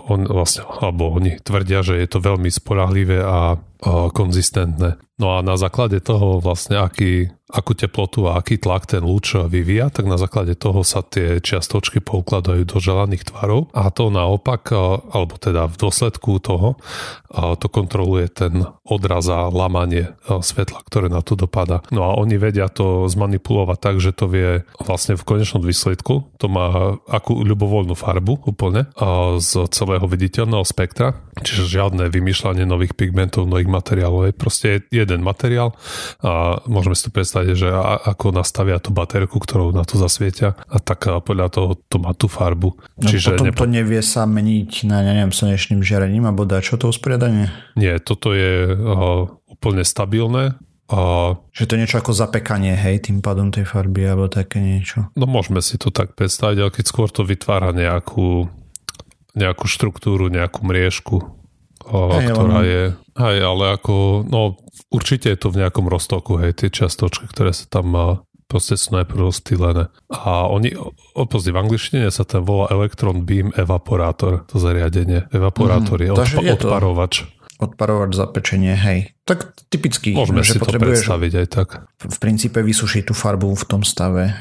on 0.09 0.25
vlastne, 0.25 0.65
alebo 0.65 1.13
oni 1.13 1.37
tvrdia, 1.43 1.85
že 1.85 2.01
je 2.01 2.07
to 2.09 2.23
veľmi 2.23 2.49
spolahlivé 2.49 3.21
a 3.21 3.59
konzistentné. 4.15 4.97
No 5.19 5.35
a 5.35 5.43
na 5.43 5.59
základe 5.59 5.99
toho 5.99 6.39
vlastne, 6.39 6.79
aký, 6.79 7.27
akú 7.51 7.75
teplotu 7.75 8.31
a 8.31 8.39
aký 8.39 8.55
tlak 8.55 8.87
ten 8.87 9.03
lúč 9.03 9.35
vyvíja, 9.35 9.91
tak 9.91 10.07
na 10.07 10.15
základe 10.15 10.55
toho 10.55 10.87
sa 10.87 11.03
tie 11.03 11.43
čiastočky 11.43 11.99
poukladajú 11.99 12.63
do 12.63 12.79
želaných 12.79 13.27
tvarov 13.27 13.67
a 13.75 13.91
to 13.91 14.07
naopak, 14.07 14.71
alebo 15.11 15.35
teda 15.35 15.67
v 15.67 15.75
dôsledku 15.75 16.39
toho, 16.39 16.79
to 17.35 17.67
kontroluje 17.67 18.31
ten 18.31 18.63
odraz 18.87 19.27
a 19.27 19.51
lamanie 19.51 20.15
svetla, 20.25 20.81
ktoré 20.87 21.11
na 21.11 21.19
to 21.19 21.35
dopada. 21.35 21.83
No 21.91 22.07
a 22.07 22.15
oni 22.15 22.39
vedia 22.39 22.71
to 22.71 23.05
zmanipulovať 23.11 23.77
tak, 23.77 23.95
že 23.99 24.15
to 24.15 24.31
vie 24.31 24.63
vlastne 24.79 25.19
v 25.19 25.27
konečnom 25.27 25.61
výsledku, 25.61 26.31
to 26.39 26.47
má 26.47 26.95
akú 27.11 27.43
ľubovoľnú 27.43 27.93
farbu, 27.93 28.47
úplne 28.47 28.87
z 29.43 29.67
celého 29.67 30.07
viditeľného 30.07 30.63
spektra, 30.63 31.19
čiže 31.43 31.67
žiadne 31.67 32.07
vymýšľanie 32.07 32.63
nových 32.63 32.95
pigmentov, 32.95 33.51
nových 33.51 33.67
materiálov. 33.67 34.31
Je 34.31 34.33
proste 34.33 34.69
jeden 35.09 35.25
materiál 35.25 35.73
a 36.21 36.61
môžeme 36.69 36.93
si 36.93 37.09
to 37.09 37.11
predstaviť, 37.11 37.53
že 37.57 37.69
ako 38.05 38.29
nastavia 38.29 38.77
tú 38.77 38.93
baterku, 38.93 39.41
ktorou 39.41 39.73
na 39.73 39.81
to 39.81 39.97
zasvietia 39.97 40.53
a 40.69 40.77
tak 40.77 41.09
podľa 41.25 41.49
toho 41.49 41.69
to 41.89 41.97
má 41.97 42.13
tú 42.13 42.29
farbu. 42.29 42.77
No 43.01 43.09
Čiže 43.09 43.33
potom 43.33 43.49
nepo... 43.49 43.65
to 43.65 43.67
nevie 43.67 44.01
sa 44.05 44.29
meniť 44.29 44.85
na 44.85 45.01
neviem, 45.01 45.33
slnečným 45.33 45.81
žiarením 45.81 46.29
alebo 46.29 46.45
dať 46.45 46.61
čo 46.61 46.75
to 46.77 46.93
usporiadanie? 46.93 47.49
Nie, 47.73 47.97
toto 47.97 48.37
je 48.37 48.77
uh, 48.77 49.25
úplne 49.49 49.81
stabilné 49.81 50.55
A... 50.89 51.37
Že 51.53 51.65
to 51.69 51.73
je 51.77 51.81
niečo 51.85 52.01
ako 52.01 52.17
zapekanie, 52.17 52.73
hej, 52.73 53.05
tým 53.05 53.21
pádom 53.21 53.53
tej 53.53 53.69
farby, 53.69 54.09
alebo 54.09 54.25
také 54.25 54.57
niečo. 54.57 55.13
No 55.13 55.29
môžeme 55.29 55.61
si 55.61 55.77
to 55.77 55.93
tak 55.93 56.17
predstaviť, 56.17 56.57
ale 56.65 56.73
keď 56.73 56.85
skôr 56.89 57.13
to 57.13 57.21
vytvára 57.21 57.69
nejakú, 57.69 58.49
nejakú 59.37 59.65
štruktúru, 59.69 60.33
nejakú 60.33 60.65
mriežku, 60.65 61.38
hej, 61.89 62.25
ktorá 62.29 62.59
je... 62.63 62.83
Hej, 63.19 63.37
ale 63.43 63.63
ako... 63.75 64.23
No 64.29 64.55
určite 64.93 65.33
je 65.33 65.39
to 65.39 65.51
v 65.53 65.65
nejakom 65.65 65.85
roztoku, 65.89 66.39
hej, 66.41 66.55
tie 66.55 66.69
čiastočky, 66.69 67.29
ktoré 67.29 67.51
sa 67.53 67.65
tam 67.69 67.93
proste 68.49 68.73
sú 68.73 68.97
najprv 68.97 69.29
rozstýlené. 69.29 69.93
A 70.09 70.49
oni, 70.49 70.73
opozdi, 71.13 71.53
v 71.53 71.61
angličtine 71.61 72.09
sa 72.09 72.25
ten 72.25 72.41
volá 72.41 72.65
Electron 72.73 73.21
Beam 73.21 73.53
Evaporátor, 73.53 74.49
to 74.49 74.57
zariadenie. 74.57 75.29
Evaporátor 75.29 76.01
mm, 76.01 76.05
je, 76.05 76.09
odpa- 76.17 76.41
je 76.41 76.51
odparovač. 76.57 77.13
Odparovač 77.61 78.17
zapečenie, 78.17 78.73
hej. 78.73 79.13
Tak 79.29 79.53
typicky, 79.69 80.17
Môžeme 80.17 80.41
že 80.41 80.57
si 80.57 80.59
to 80.59 80.73
predstaviť 80.73 81.33
aj 81.45 81.47
tak. 81.53 81.69
V 82.01 82.17
princípe 82.17 82.57
vysušiť 82.65 83.03
tú 83.05 83.13
farbu 83.13 83.53
v 83.53 83.65
tom 83.69 83.85
stave. 83.85 84.33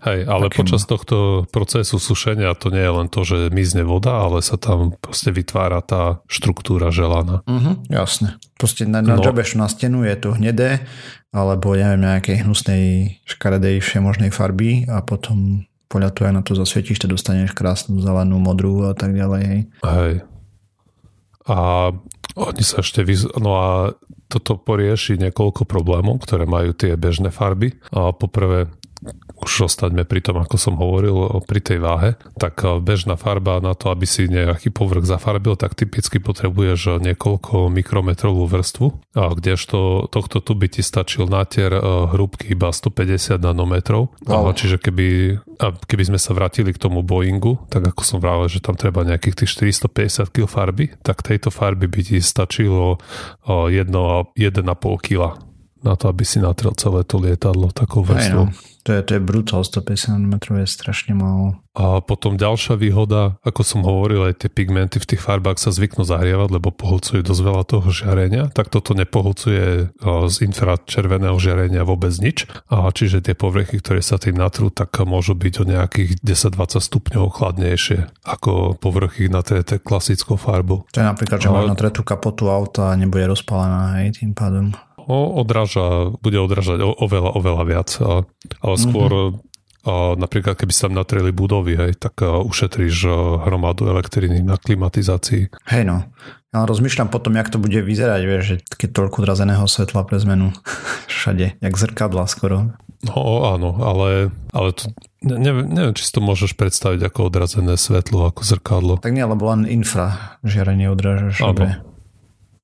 Hej, 0.00 0.24
ale 0.24 0.48
Takým... 0.48 0.58
počas 0.64 0.82
tohto 0.88 1.44
procesu 1.52 2.00
sušenia 2.00 2.56
to 2.56 2.72
nie 2.72 2.80
je 2.80 2.92
len 2.92 3.08
to, 3.12 3.20
že 3.20 3.52
mizne 3.52 3.84
voda, 3.84 4.24
ale 4.24 4.40
sa 4.40 4.56
tam 4.56 4.96
proste 4.96 5.28
vytvára 5.28 5.84
tá 5.84 6.24
štruktúra 6.24 6.88
želaná. 6.88 7.44
Uh-huh, 7.44 7.76
jasne. 7.92 8.40
Proste 8.56 8.88
na, 8.88 9.04
na 9.04 9.20
no. 9.20 9.32
na 9.32 9.68
stenu 9.68 10.08
je 10.08 10.16
to 10.16 10.32
hnedé, 10.32 10.88
alebo 11.36 11.76
neviem, 11.76 12.00
nejakej 12.00 12.48
hnusnej, 12.48 12.84
škaredej 13.28 13.84
všemožnej 13.84 14.32
farby 14.32 14.88
a 14.88 15.04
potom 15.04 15.68
podľa 15.90 16.10
toho, 16.14 16.30
na 16.30 16.42
to 16.46 16.54
zasvietíš, 16.54 17.02
to 17.02 17.08
dostaneš 17.10 17.52
krásnu 17.52 17.98
zelenú, 18.00 18.38
modrú 18.38 18.88
a 18.88 18.94
tak 18.94 19.12
ďalej. 19.12 19.42
Hej. 19.42 19.60
hej. 19.84 20.14
A 21.50 21.90
oni 22.38 22.62
sa 22.62 22.80
ešte 22.80 23.02
vyz... 23.02 23.26
No 23.36 23.58
a 23.58 23.68
toto 24.30 24.54
porieši 24.54 25.18
niekoľko 25.18 25.66
problémov, 25.66 26.22
ktoré 26.22 26.46
majú 26.46 26.70
tie 26.70 26.94
bežné 26.94 27.34
farby. 27.34 27.74
A 27.90 28.14
poprvé 28.14 28.70
už 29.42 29.72
ostaňme 29.72 30.04
pri 30.04 30.20
tom, 30.20 30.38
ako 30.40 30.56
som 30.60 30.74
hovoril, 30.76 31.42
pri 31.44 31.60
tej 31.60 31.78
váhe, 31.80 32.16
tak 32.36 32.60
eh, 32.62 32.78
bežná 32.78 33.16
farba 33.16 33.58
na 33.58 33.72
to, 33.72 33.90
aby 33.92 34.04
si 34.04 34.28
nejaký 34.28 34.70
povrch 34.72 35.08
zafarbil, 35.08 35.56
tak 35.56 35.74
typicky 35.74 36.20
potrebuješ 36.20 37.00
niekoľko 37.00 37.72
mikrometrovú 37.72 38.44
vrstvu, 38.46 38.86
a 39.16 39.34
kdežto 39.34 40.06
tohto 40.12 40.38
tu 40.38 40.52
by 40.54 40.70
ti 40.70 40.84
stačil 40.84 41.26
natier 41.26 41.72
eh, 41.74 41.82
hrúbky 42.14 42.52
iba 42.52 42.70
150 42.70 43.40
nanometrov. 43.40 44.12
Wow. 44.24 44.52
Čiže 44.54 44.78
keby, 44.82 45.40
keby 45.86 46.04
sme 46.12 46.18
sa 46.20 46.36
vrátili 46.36 46.74
k 46.74 46.82
tomu 46.82 47.00
Boeingu, 47.00 47.58
tak 47.72 47.86
ako 47.90 48.02
som 48.04 48.18
vravel, 48.20 48.46
že 48.46 48.62
tam 48.62 48.76
treba 48.76 49.06
nejakých 49.06 49.44
tých 49.44 49.50
450 49.56 50.32
kg 50.32 50.46
farby, 50.46 50.92
tak 51.00 51.24
tejto 51.24 51.48
farby 51.48 51.86
by 51.88 52.00
ti 52.04 52.18
stačilo 52.20 53.00
1,5 53.46 54.34
kg 55.00 55.49
na 55.84 55.96
to, 55.96 56.08
aby 56.08 56.24
si 56.24 56.38
natrel 56.40 56.72
celé 56.76 57.04
to 57.04 57.16
lietadlo 57.20 57.72
takou 57.72 58.04
vrstvou. 58.04 58.48
No. 58.48 58.68
To 58.88 58.96
je, 58.96 59.04
to 59.04 59.12
je 59.12 59.20
brutál, 59.20 59.60
150 59.60 60.16
nm 60.16 60.40
je 60.40 60.64
strašne 60.64 61.12
málo. 61.12 61.60
A 61.76 62.00
potom 62.00 62.40
ďalšia 62.40 62.80
výhoda, 62.80 63.36
ako 63.44 63.60
som 63.60 63.84
hovoril, 63.84 64.24
aj 64.24 64.40
tie 64.40 64.48
pigmenty 64.48 64.96
v 64.96 65.04
tých 65.04 65.20
farbách 65.20 65.60
sa 65.60 65.68
zvyknú 65.68 66.02
zahrievať, 66.08 66.48
lebo 66.48 66.72
pohľcujú 66.72 67.20
dosť 67.20 67.42
veľa 67.44 67.62
toho 67.68 67.88
žiarenia, 67.92 68.48
tak 68.48 68.72
toto 68.72 68.96
nepohľcuje 68.96 69.94
z 70.32 70.36
infračerveného 70.48 71.36
žiarenia 71.36 71.84
vôbec 71.84 72.10
nič. 72.24 72.48
A 72.72 72.88
čiže 72.88 73.20
tie 73.20 73.36
povrchy, 73.36 73.84
ktoré 73.84 74.00
sa 74.00 74.16
tým 74.16 74.40
natrú, 74.40 74.72
tak 74.72 74.96
môžu 75.04 75.36
byť 75.36 75.54
o 75.60 75.64
nejakých 75.68 76.10
10-20 76.24 76.80
stupňov 76.80 77.24
chladnejšie 77.36 78.08
ako 78.24 78.80
povrchy 78.80 79.28
na 79.28 79.44
té 79.44 79.60
klasickou 79.60 80.40
farbu. 80.40 80.88
To 80.88 80.98
je 80.98 81.06
napríklad, 81.06 81.36
že 81.36 81.52
Ale... 81.52 81.68
máš 81.68 81.76
tretú 81.76 82.00
kapotu 82.00 82.48
auta 82.48 82.96
a 82.96 82.98
nebude 82.98 83.28
rozpálená 83.28 84.00
aj 84.00 84.24
tým 84.24 84.32
pádom 84.32 84.72
odráža, 85.10 86.14
bude 86.22 86.38
odrážať 86.38 86.80
o, 86.86 86.94
oveľa, 86.94 87.30
oveľa 87.34 87.64
viac. 87.66 87.90
A, 88.00 88.24
ale 88.62 88.76
skôr 88.78 89.10
mm-hmm. 89.10 89.48
A 89.80 90.12
napríklad 90.12 90.60
keby 90.60 90.76
sa 90.76 90.92
tam 90.92 91.00
natreli 91.00 91.32
budovy, 91.32 91.72
hej, 91.72 91.92
tak 91.96 92.20
ušetríš 92.20 93.08
hromadu 93.48 93.88
elektriny 93.88 94.44
na 94.44 94.60
klimatizácii. 94.60 95.48
Hej 95.72 95.84
no, 95.88 96.04
ja 96.52 96.68
rozmýšľam 96.68 97.08
potom, 97.08 97.32
jak 97.32 97.48
to 97.48 97.56
bude 97.56 97.80
vyzerať, 97.80 98.22
vieš, 98.28 98.44
že 98.44 98.56
keď 98.76 98.88
toľko 98.92 99.24
drazeného 99.24 99.64
svetla 99.64 100.04
pre 100.04 100.20
zmenu 100.20 100.52
všade, 101.08 101.56
jak 101.56 101.74
zrkadla 101.80 102.28
skoro. 102.28 102.76
No 103.00 103.16
áno, 103.56 103.80
ale, 103.80 104.28
ale 104.52 104.76
to, 104.76 104.92
neviem, 105.24 105.64
neviem, 105.64 105.96
či 105.96 106.04
si 106.04 106.12
to 106.12 106.20
môžeš 106.20 106.52
predstaviť 106.52 107.00
ako 107.08 107.32
odrazené 107.32 107.80
svetlo, 107.80 108.28
ako 108.28 108.44
zrkadlo. 108.44 109.00
Tak 109.00 109.16
nie, 109.16 109.24
lebo 109.24 109.48
len 109.48 109.64
infra 109.64 110.36
žiarenie 110.44 110.92
odrážaš. 110.92 111.40
Áno, 111.40 111.88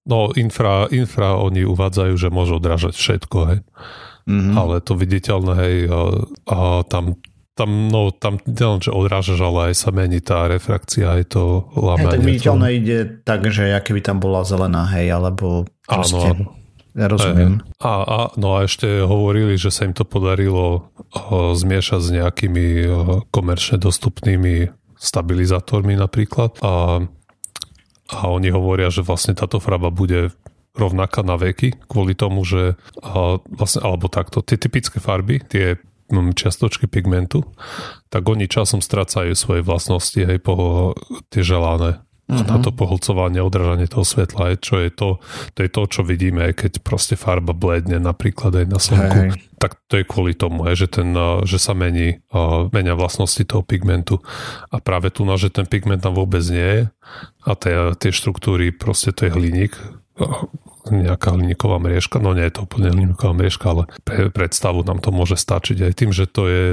No 0.06 0.30
infra, 0.38 0.86
infra 0.94 1.34
oni 1.36 1.66
uvádzajú, 1.66 2.14
že 2.14 2.30
môžu 2.30 2.62
odrážať 2.62 2.94
všetko, 2.94 3.38
hej. 3.50 3.60
Mm-hmm. 4.26 4.54
Ale 4.54 4.74
to 4.82 4.94
viditeľné, 4.98 5.54
hej, 5.58 5.76
a, 5.90 6.00
a 6.50 6.58
tam 6.86 7.18
tam, 7.56 7.88
no, 7.88 8.12
tam 8.12 8.36
nielen, 8.44 8.84
že 8.84 8.92
odrážaš, 8.92 9.40
ale 9.40 9.72
aj 9.72 9.74
sa 9.80 9.88
mení 9.88 10.20
tá 10.20 10.44
refrakcia, 10.44 11.08
aj 11.08 11.32
to 11.32 11.64
lamenie. 11.72 12.04
Hej, 12.04 12.12
tak 12.12 12.28
viditeľné 12.28 12.68
to... 12.68 12.76
ide 12.76 12.98
tak, 13.24 13.40
že 13.48 13.72
aké 13.72 13.96
by 13.96 14.02
tam 14.04 14.20
bola 14.20 14.44
zelená, 14.44 14.84
hej, 14.92 15.08
alebo 15.16 15.64
proste... 15.88 16.36
Áno, 16.36 16.52
Ja 16.96 17.12
rozumiem. 17.12 17.60
A, 17.80 17.92
a, 18.04 18.18
no 18.40 18.56
a 18.56 18.64
ešte 18.64 19.04
hovorili, 19.04 19.60
že 19.60 19.68
sa 19.68 19.84
im 19.84 19.92
to 19.92 20.08
podarilo 20.08 20.92
o, 21.12 21.52
zmiešať 21.52 22.00
s 22.00 22.08
nejakými 22.08 22.66
o, 22.88 22.96
komerčne 23.28 23.76
dostupnými 23.76 24.72
stabilizátormi 24.96 25.92
napríklad. 25.92 26.56
A 26.64 27.04
a 28.10 28.30
oni 28.30 28.54
hovoria, 28.54 28.90
že 28.92 29.02
vlastne 29.02 29.34
táto 29.34 29.58
farba 29.58 29.90
bude 29.90 30.30
rovnaká 30.76 31.24
na 31.24 31.40
veky, 31.40 31.88
kvôli 31.88 32.12
tomu, 32.12 32.44
že 32.44 32.76
a 33.00 33.40
vlastne, 33.48 33.80
alebo 33.82 34.12
takto, 34.12 34.44
tie 34.44 34.60
typické 34.60 35.00
farby, 35.00 35.40
tie 35.40 35.80
mm, 36.12 36.36
čiastočky 36.36 36.86
pigmentu, 36.86 37.42
tak 38.12 38.28
oni 38.28 38.46
časom 38.46 38.84
strácajú 38.84 39.32
svoje 39.32 39.64
vlastnosti, 39.64 40.20
aj 40.20 40.38
po 40.44 40.92
tie 41.32 41.40
želané. 41.40 42.04
Uh-huh. 42.26 42.42
na 42.42 42.58
to 42.58 42.74
pohlcovanie, 42.74 43.38
odrážanie 43.38 43.86
toho 43.86 44.02
svetla, 44.02 44.58
čo 44.58 44.82
je 44.82 44.90
to, 44.90 45.22
to 45.54 45.62
je 45.62 45.70
to, 45.70 45.82
čo 45.86 46.02
vidíme, 46.02 46.50
keď 46.58 46.82
proste 46.82 47.14
farba 47.14 47.54
bledne 47.54 48.02
napríklad 48.02 48.50
aj 48.50 48.66
na 48.66 48.82
slnku. 48.82 49.18
Hej. 49.30 49.30
Tak 49.62 49.78
to 49.86 50.02
je 50.02 50.04
kvôli 50.04 50.34
tomu, 50.34 50.66
že, 50.74 50.90
ten, 50.90 51.14
že 51.46 51.62
sa 51.62 51.70
mení, 51.70 52.18
menia 52.74 52.98
vlastnosti 52.98 53.46
toho 53.46 53.62
pigmentu. 53.62 54.18
A 54.74 54.82
práve 54.82 55.14
tu, 55.14 55.22
že 55.38 55.54
ten 55.54 55.70
pigment 55.70 56.02
tam 56.02 56.18
vôbec 56.18 56.42
nie 56.50 56.66
je 56.66 56.82
a 57.46 57.54
tie, 57.54 57.94
tie 57.94 58.10
štruktúry, 58.10 58.74
proste 58.74 59.14
to 59.14 59.30
je 59.30 59.30
hliník, 59.30 59.78
nejaká 60.86 61.34
hliníková 61.34 61.78
mriežka, 61.82 62.22
no 62.22 62.34
nie 62.34 62.46
je 62.46 62.58
to 62.58 62.66
úplne 62.66 62.90
hliníková 62.94 63.34
mriežka, 63.34 63.66
ale 63.70 63.82
pre 64.06 64.30
predstavu 64.30 64.86
nám 64.86 65.02
to 65.02 65.10
môže 65.10 65.38
stačiť 65.38 65.82
aj 65.82 65.92
tým, 65.94 66.10
že 66.14 66.30
to 66.30 66.42
je 66.46 66.64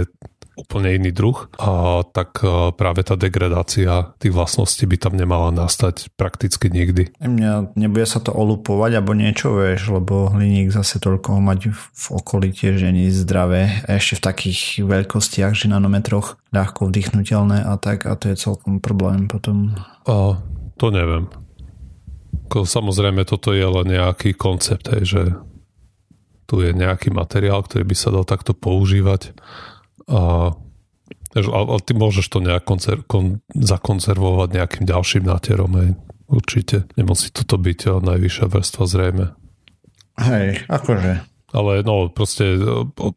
úplne 0.54 0.94
iný 0.94 1.10
druh, 1.10 1.50
a 1.58 2.02
tak 2.06 2.46
práve 2.78 3.02
tá 3.02 3.18
degradácia 3.18 4.14
tých 4.22 4.34
vlastností 4.34 4.86
by 4.86 4.98
tam 5.02 5.14
nemala 5.18 5.50
nastať 5.50 6.14
prakticky 6.14 6.70
nikdy. 6.70 7.10
Mňa 7.18 7.74
nebude 7.74 8.06
sa 8.06 8.22
to 8.22 8.30
olupovať 8.30 9.02
alebo 9.02 9.18
niečo, 9.18 9.58
vieš, 9.58 9.90
lebo 9.90 10.30
hliník 10.30 10.70
zase 10.70 11.02
toľko 11.02 11.42
mať 11.42 11.74
v 11.74 12.06
okolí 12.14 12.54
tiež 12.54 12.86
nie 12.94 13.10
je 13.10 13.26
zdravé. 13.26 13.82
A 13.90 13.98
ešte 13.98 14.22
v 14.22 14.26
takých 14.30 14.62
veľkostiach, 14.86 15.58
že 15.58 15.74
nanometroch 15.74 16.38
ľahko 16.54 16.94
vdychnutelné 16.94 17.66
a 17.66 17.74
tak 17.82 18.06
a 18.06 18.14
to 18.14 18.30
je 18.30 18.38
celkom 18.38 18.78
problém 18.78 19.26
potom. 19.26 19.74
A 20.06 20.38
to 20.78 20.94
neviem. 20.94 21.30
Samozrejme, 22.54 23.26
toto 23.26 23.50
je 23.58 23.66
len 23.66 23.98
nejaký 23.98 24.38
koncept, 24.38 24.86
hej, 24.94 25.04
že 25.10 25.22
tu 26.46 26.62
je 26.62 26.70
nejaký 26.70 27.10
materiál, 27.10 27.66
ktorý 27.66 27.82
by 27.82 27.96
sa 27.98 28.14
dal 28.14 28.30
takto 28.30 28.54
používať 28.54 29.34
a 30.08 30.54
ale 31.34 31.82
ty 31.82 31.98
môžeš 31.98 32.30
to 32.30 32.46
nejak 32.46 32.62
koncer- 32.62 33.02
kon- 33.10 33.42
zakonzervovať 33.58 34.50
nejakým 34.54 34.86
ďalším 34.86 35.26
náterom, 35.26 35.72
hej. 35.82 35.90
Určite. 36.30 36.86
Nemusí 36.94 37.34
toto 37.34 37.58
byť 37.58 38.02
najvyššia 38.06 38.46
vrstva 38.54 38.84
zrejme. 38.86 39.26
Hej, 40.22 40.66
akože. 40.70 41.26
Ale 41.54 41.86
no, 41.86 42.10
proste 42.10 42.58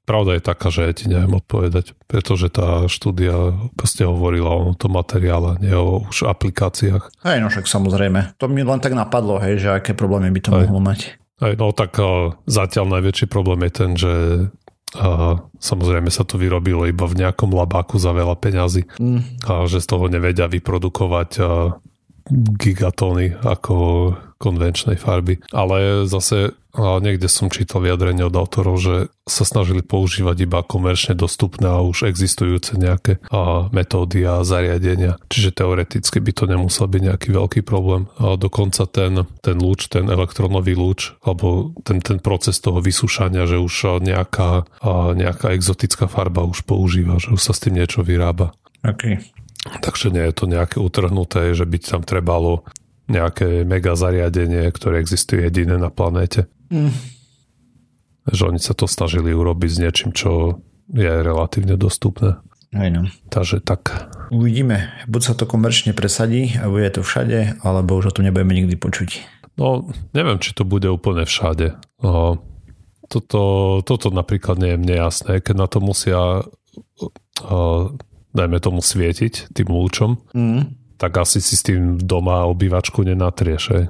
pravda 0.05 0.37
je 0.37 0.43
taká, 0.45 0.69
že 0.69 0.93
ti 0.93 1.09
neviem 1.09 1.41
odpovedať, 1.41 1.97
pretože 2.05 2.53
tá 2.53 2.85
štúdia 2.85 3.57
proste 3.81 4.05
hovorila 4.05 4.53
o 4.53 4.77
tom 4.77 5.01
materiále, 5.01 5.57
nie 5.65 5.73
o 5.73 6.05
už 6.05 6.29
aplikáciách. 6.29 7.25
Hej, 7.25 7.39
no 7.41 7.49
však 7.49 7.65
samozrejme. 7.65 8.37
To 8.37 8.53
mi 8.53 8.61
len 8.61 8.81
tak 8.81 8.93
napadlo, 8.93 9.41
hej, 9.41 9.61
že 9.61 9.69
aké 9.73 9.97
problémy 9.97 10.29
by 10.37 10.41
to 10.45 10.51
hej. 10.53 10.69
mohlo 10.69 10.81
mať. 10.85 11.17
Hej, 11.41 11.57
no 11.57 11.73
tak 11.73 11.97
zatiaľ 12.45 13.01
najväčší 13.01 13.29
problém 13.29 13.65
je 13.69 13.73
ten, 13.73 13.91
že 13.97 14.13
a 14.95 15.43
samozrejme 15.59 16.15
sa 16.15 16.23
to 16.23 16.39
vyrobilo 16.39 16.87
iba 16.87 17.11
v 17.11 17.19
nejakom 17.27 17.51
labáku 17.51 17.99
za 17.99 18.15
veľa 18.15 18.39
peňazí. 18.39 18.87
Mm. 19.03 19.43
A 19.43 19.67
že 19.67 19.83
z 19.83 19.87
toho 19.91 20.07
nevedia 20.07 20.47
vyprodukovať 20.47 21.43
gigatóny 22.31 23.35
ako 23.43 23.77
konvenčnej 24.37 24.99
farby. 24.99 25.43
Ale 25.51 26.07
zase 26.07 26.55
A 26.77 27.01
niekde 27.01 27.27
som 27.33 27.49
čítal 27.49 27.81
vyjadrenie 27.81 28.29
od 28.29 28.37
autorov, 28.37 28.77
že 28.77 28.95
sa 29.25 29.49
snažili 29.49 29.81
používať 29.81 30.45
iba 30.45 30.61
komerčne 30.61 31.17
dostupné 31.17 31.67
a 31.67 31.81
už 31.81 32.07
existujúce 32.07 32.77
nejaké 32.77 33.19
a, 33.33 33.73
metódy 33.73 34.23
a 34.29 34.45
zariadenia. 34.45 35.17
Čiže 35.33 35.57
teoreticky 35.57 36.21
by 36.21 36.33
to 36.37 36.45
nemusel 36.45 36.85
byť 36.85 37.03
nejaký 37.03 37.29
veľký 37.33 37.61
problém. 37.65 38.13
A 38.21 38.37
dokonca 38.37 38.85
ten, 38.85 39.25
ten 39.41 39.57
lúč, 39.57 39.89
ten 39.89 40.07
elektronový 40.13 40.77
lúč, 40.77 41.17
alebo 41.25 41.73
ten, 41.81 42.05
ten 42.05 42.21
proces 42.21 42.61
toho 42.61 42.85
vysúšania, 42.85 43.49
že 43.49 43.57
už 43.57 44.05
nejaká, 44.05 44.69
a, 44.85 45.17
nejaká 45.17 45.57
exotická 45.57 46.07
farba 46.07 46.45
už 46.45 46.69
používa, 46.69 47.17
že 47.17 47.33
už 47.33 47.41
sa 47.41 47.57
s 47.57 47.65
tým 47.65 47.81
niečo 47.81 48.05
vyrába. 48.05 48.53
Okay. 48.85 49.19
Takže 49.67 50.15
nie 50.15 50.23
je 50.31 50.35
to 50.37 50.47
nejaké 50.47 50.79
utrhnuté, 50.79 51.57
že 51.57 51.67
by 51.67 51.79
tam 51.83 52.03
trebalo 52.07 52.63
nejaké 53.07 53.63
mega 53.63 53.95
zariadenie, 53.95 54.67
ktoré 54.71 54.99
existuje 54.99 55.47
jediné 55.47 55.79
na 55.79 55.91
planéte. 55.91 56.51
Mm. 56.73 56.93
Že 58.27 58.43
oni 58.55 58.61
sa 58.61 58.75
to 58.75 58.91
snažili 58.91 59.31
urobiť 59.31 59.71
s 59.71 59.81
niečím, 59.83 60.11
čo 60.11 60.63
je 60.91 61.11
relatívne 61.23 61.79
dostupné. 61.79 62.39
Aj 62.75 62.89
no. 62.91 63.07
Takže 63.31 63.63
tak. 63.63 64.11
Uvidíme. 64.35 64.91
Buď 65.07 65.23
sa 65.23 65.35
to 65.39 65.47
komerčne 65.47 65.95
presadí 65.95 66.59
a 66.59 66.67
bude 66.67 66.91
to 66.91 67.07
všade, 67.07 67.63
alebo 67.63 67.97
už 67.97 68.11
o 68.11 68.15
tom 68.15 68.27
nebudeme 68.27 68.53
nikdy 68.53 68.75
počuť. 68.75 69.23
No, 69.57 69.89
neviem, 70.13 70.37
či 70.43 70.53
to 70.53 70.69
bude 70.69 70.85
úplne 70.91 71.25
všade. 71.25 71.79
No, 72.05 72.45
toto, 73.09 73.81
toto 73.87 74.13
napríklad 74.13 74.61
nie 74.61 74.77
je 74.77 74.83
mne 74.83 74.97
jasné, 75.09 75.41
keď 75.41 75.55
na 75.57 75.67
to 75.71 75.79
musia 75.81 76.21
uh, 76.43 77.85
dajme 78.37 78.59
tomu 78.61 78.85
svietiť 78.85 79.57
tým 79.57 79.69
lúčom, 79.73 80.21
mm. 80.37 80.61
tak 81.01 81.17
asi 81.17 81.41
si 81.41 81.57
s 81.57 81.65
tým 81.65 81.97
doma 81.97 82.45
obývačku 82.45 83.01
nenatrieš. 83.01 83.89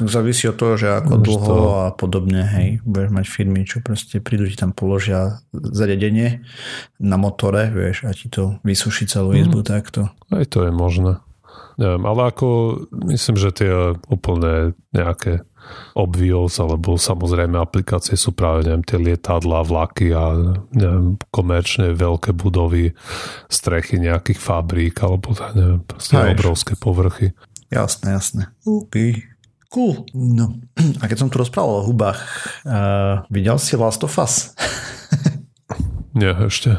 Závisí 0.00 0.48
od 0.48 0.56
toho, 0.56 0.74
že 0.80 0.88
ako 0.88 1.12
Už 1.20 1.24
dlho 1.28 1.44
to... 1.44 1.56
a 1.84 1.86
podobne, 1.92 2.40
hej, 2.46 2.68
budeš 2.88 3.10
mať 3.12 3.26
firmy, 3.28 3.60
čo 3.68 3.84
proste 3.84 4.24
prídu 4.24 4.48
ti 4.48 4.56
tam 4.56 4.72
položia 4.72 5.44
zariadenie 5.52 6.40
na 7.00 7.16
motore, 7.20 7.68
vieš, 7.68 8.08
a 8.08 8.16
ti 8.16 8.32
to 8.32 8.56
vysuší 8.64 9.04
celú 9.04 9.36
izbu 9.36 9.60
mm. 9.60 9.66
takto. 9.66 10.08
Aj 10.32 10.44
to 10.48 10.64
je 10.64 10.72
možné. 10.72 11.20
Neviem, 11.80 12.04
ale 12.04 12.28
ako 12.28 12.46
myslím, 13.08 13.36
že 13.40 13.56
tie 13.56 13.72
úplne 14.12 14.76
nejaké 14.92 15.44
obvious 15.94 16.56
alebo 16.60 16.96
samozrejme 16.96 17.56
aplikácie 17.56 18.16
sú 18.16 18.32
práve 18.32 18.68
neviem, 18.68 18.84
tie 18.84 18.98
lietadla, 19.00 19.64
vlaky 19.64 20.12
a 20.12 20.56
neviem, 20.72 21.16
komerčne 21.32 21.92
veľké 21.94 22.36
budovy, 22.36 22.96
strechy 23.48 24.00
nejakých 24.00 24.40
fabrík 24.40 24.96
alebo 25.00 25.32
neviem, 25.56 25.80
proste 25.84 26.16
obrovské 26.16 26.74
povrchy. 26.76 27.32
Jasné, 27.70 28.18
jasné. 28.18 28.42
Okay. 28.66 29.29
Cool. 29.70 30.02
No. 30.18 30.58
A 30.98 31.06
keď 31.06 31.16
som 31.22 31.30
tu 31.30 31.38
rozprával 31.38 31.80
o 31.80 31.86
hubách, 31.86 32.18
uh, 32.66 33.22
videl 33.30 33.54
si 33.62 33.78
Last 33.78 34.02
of 34.02 34.18
Us? 34.18 34.50
Nie, 36.18 36.34
ešte. 36.34 36.74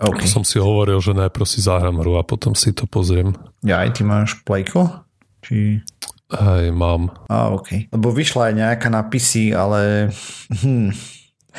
Okay. 0.00 0.24
Som 0.24 0.48
si 0.48 0.56
hovoril, 0.56 0.96
že 1.04 1.12
najprv 1.12 1.44
si 1.44 1.60
zahrám 1.60 2.00
hru 2.00 2.16
a 2.16 2.24
potom 2.24 2.56
si 2.56 2.72
to 2.72 2.88
pozriem. 2.88 3.36
Ja 3.60 3.84
aj 3.84 4.00
ty 4.00 4.02
máš 4.08 4.40
plejko? 4.48 5.04
Či... 5.44 5.84
Hej, 6.32 6.72
mám. 6.72 7.12
A, 7.28 7.52
OK. 7.52 7.92
Lebo 7.92 8.08
vyšla 8.08 8.48
aj 8.48 8.54
nejaká 8.56 8.88
na 8.88 9.04
PC, 9.04 9.52
ale... 9.52 10.08
Hm. 10.56 10.96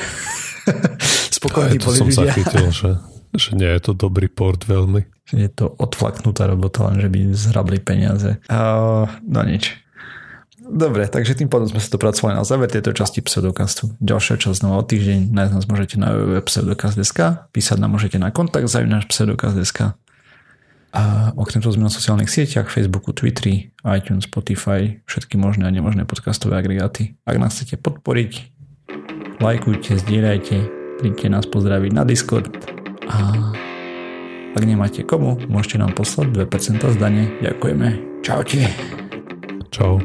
Spokojný 1.38 1.78
boli 1.78 1.98
som 2.02 2.10
ľudia. 2.10 2.18
sa 2.18 2.34
chytil, 2.34 2.68
že, 2.74 2.92
že 3.38 3.50
nie 3.54 3.70
je 3.78 3.82
to 3.86 3.94
dobrý 3.94 4.26
port 4.26 4.66
veľmi. 4.66 5.06
Je 5.38 5.50
to 5.54 5.70
odflaknutá 5.78 6.50
robota, 6.50 6.90
len 6.90 6.98
že 6.98 7.14
by 7.14 7.20
zhrabli 7.38 7.78
peniaze. 7.78 8.42
Uh, 8.50 9.06
no 9.22 9.46
nič. 9.46 9.78
Dobre, 10.72 11.04
takže 11.12 11.36
tým 11.36 11.52
pádom 11.52 11.68
sme 11.68 11.84
sa 11.84 11.92
dopracovali 11.92 12.32
na 12.32 12.48
záver 12.48 12.72
tejto 12.72 12.96
časti 12.96 13.20
pseudokastu. 13.20 13.92
Ďalšia 14.00 14.40
časť 14.40 14.64
znova 14.64 14.80
o 14.80 14.88
týždeň. 14.88 15.36
Nájsť 15.36 15.52
nás 15.52 15.66
môžete 15.68 16.00
na 16.00 16.16
www.pseudokast.sk, 16.16 17.52
písať 17.52 17.78
nám 17.84 17.92
môžete 17.92 18.16
na 18.16 18.32
kontakt 18.32 18.72
náš 18.72 19.06
pseudokast.sk 19.12 20.00
a 20.92 21.32
okrem 21.40 21.64
toho 21.64 21.72
sme 21.72 21.88
na 21.88 21.94
sociálnych 21.94 22.28
sieťach, 22.28 22.68
Facebooku, 22.68 23.16
Twitteri, 23.16 23.72
iTunes, 23.88 24.28
Spotify, 24.28 25.00
všetky 25.08 25.40
možné 25.40 25.64
a 25.68 25.72
nemožné 25.72 26.04
podcastové 26.04 26.60
agregáty. 26.60 27.16
Ak 27.24 27.40
nás 27.40 27.56
chcete 27.56 27.80
podporiť, 27.80 28.32
lajkujte, 29.40 29.96
zdieľajte, 30.04 30.56
príďte 31.00 31.28
nás 31.32 31.48
pozdraviť 31.48 31.92
na 31.96 32.04
Discord 32.04 32.52
a 33.08 33.56
ak 34.52 34.64
nemáte 34.68 35.08
komu, 35.08 35.40
môžete 35.48 35.80
nám 35.80 35.96
poslať 35.96 36.36
2% 36.48 36.84
zdanie. 36.84 37.40
Ďakujeme. 37.40 38.20
Čaute. 38.20 38.68
Čau. 39.72 40.04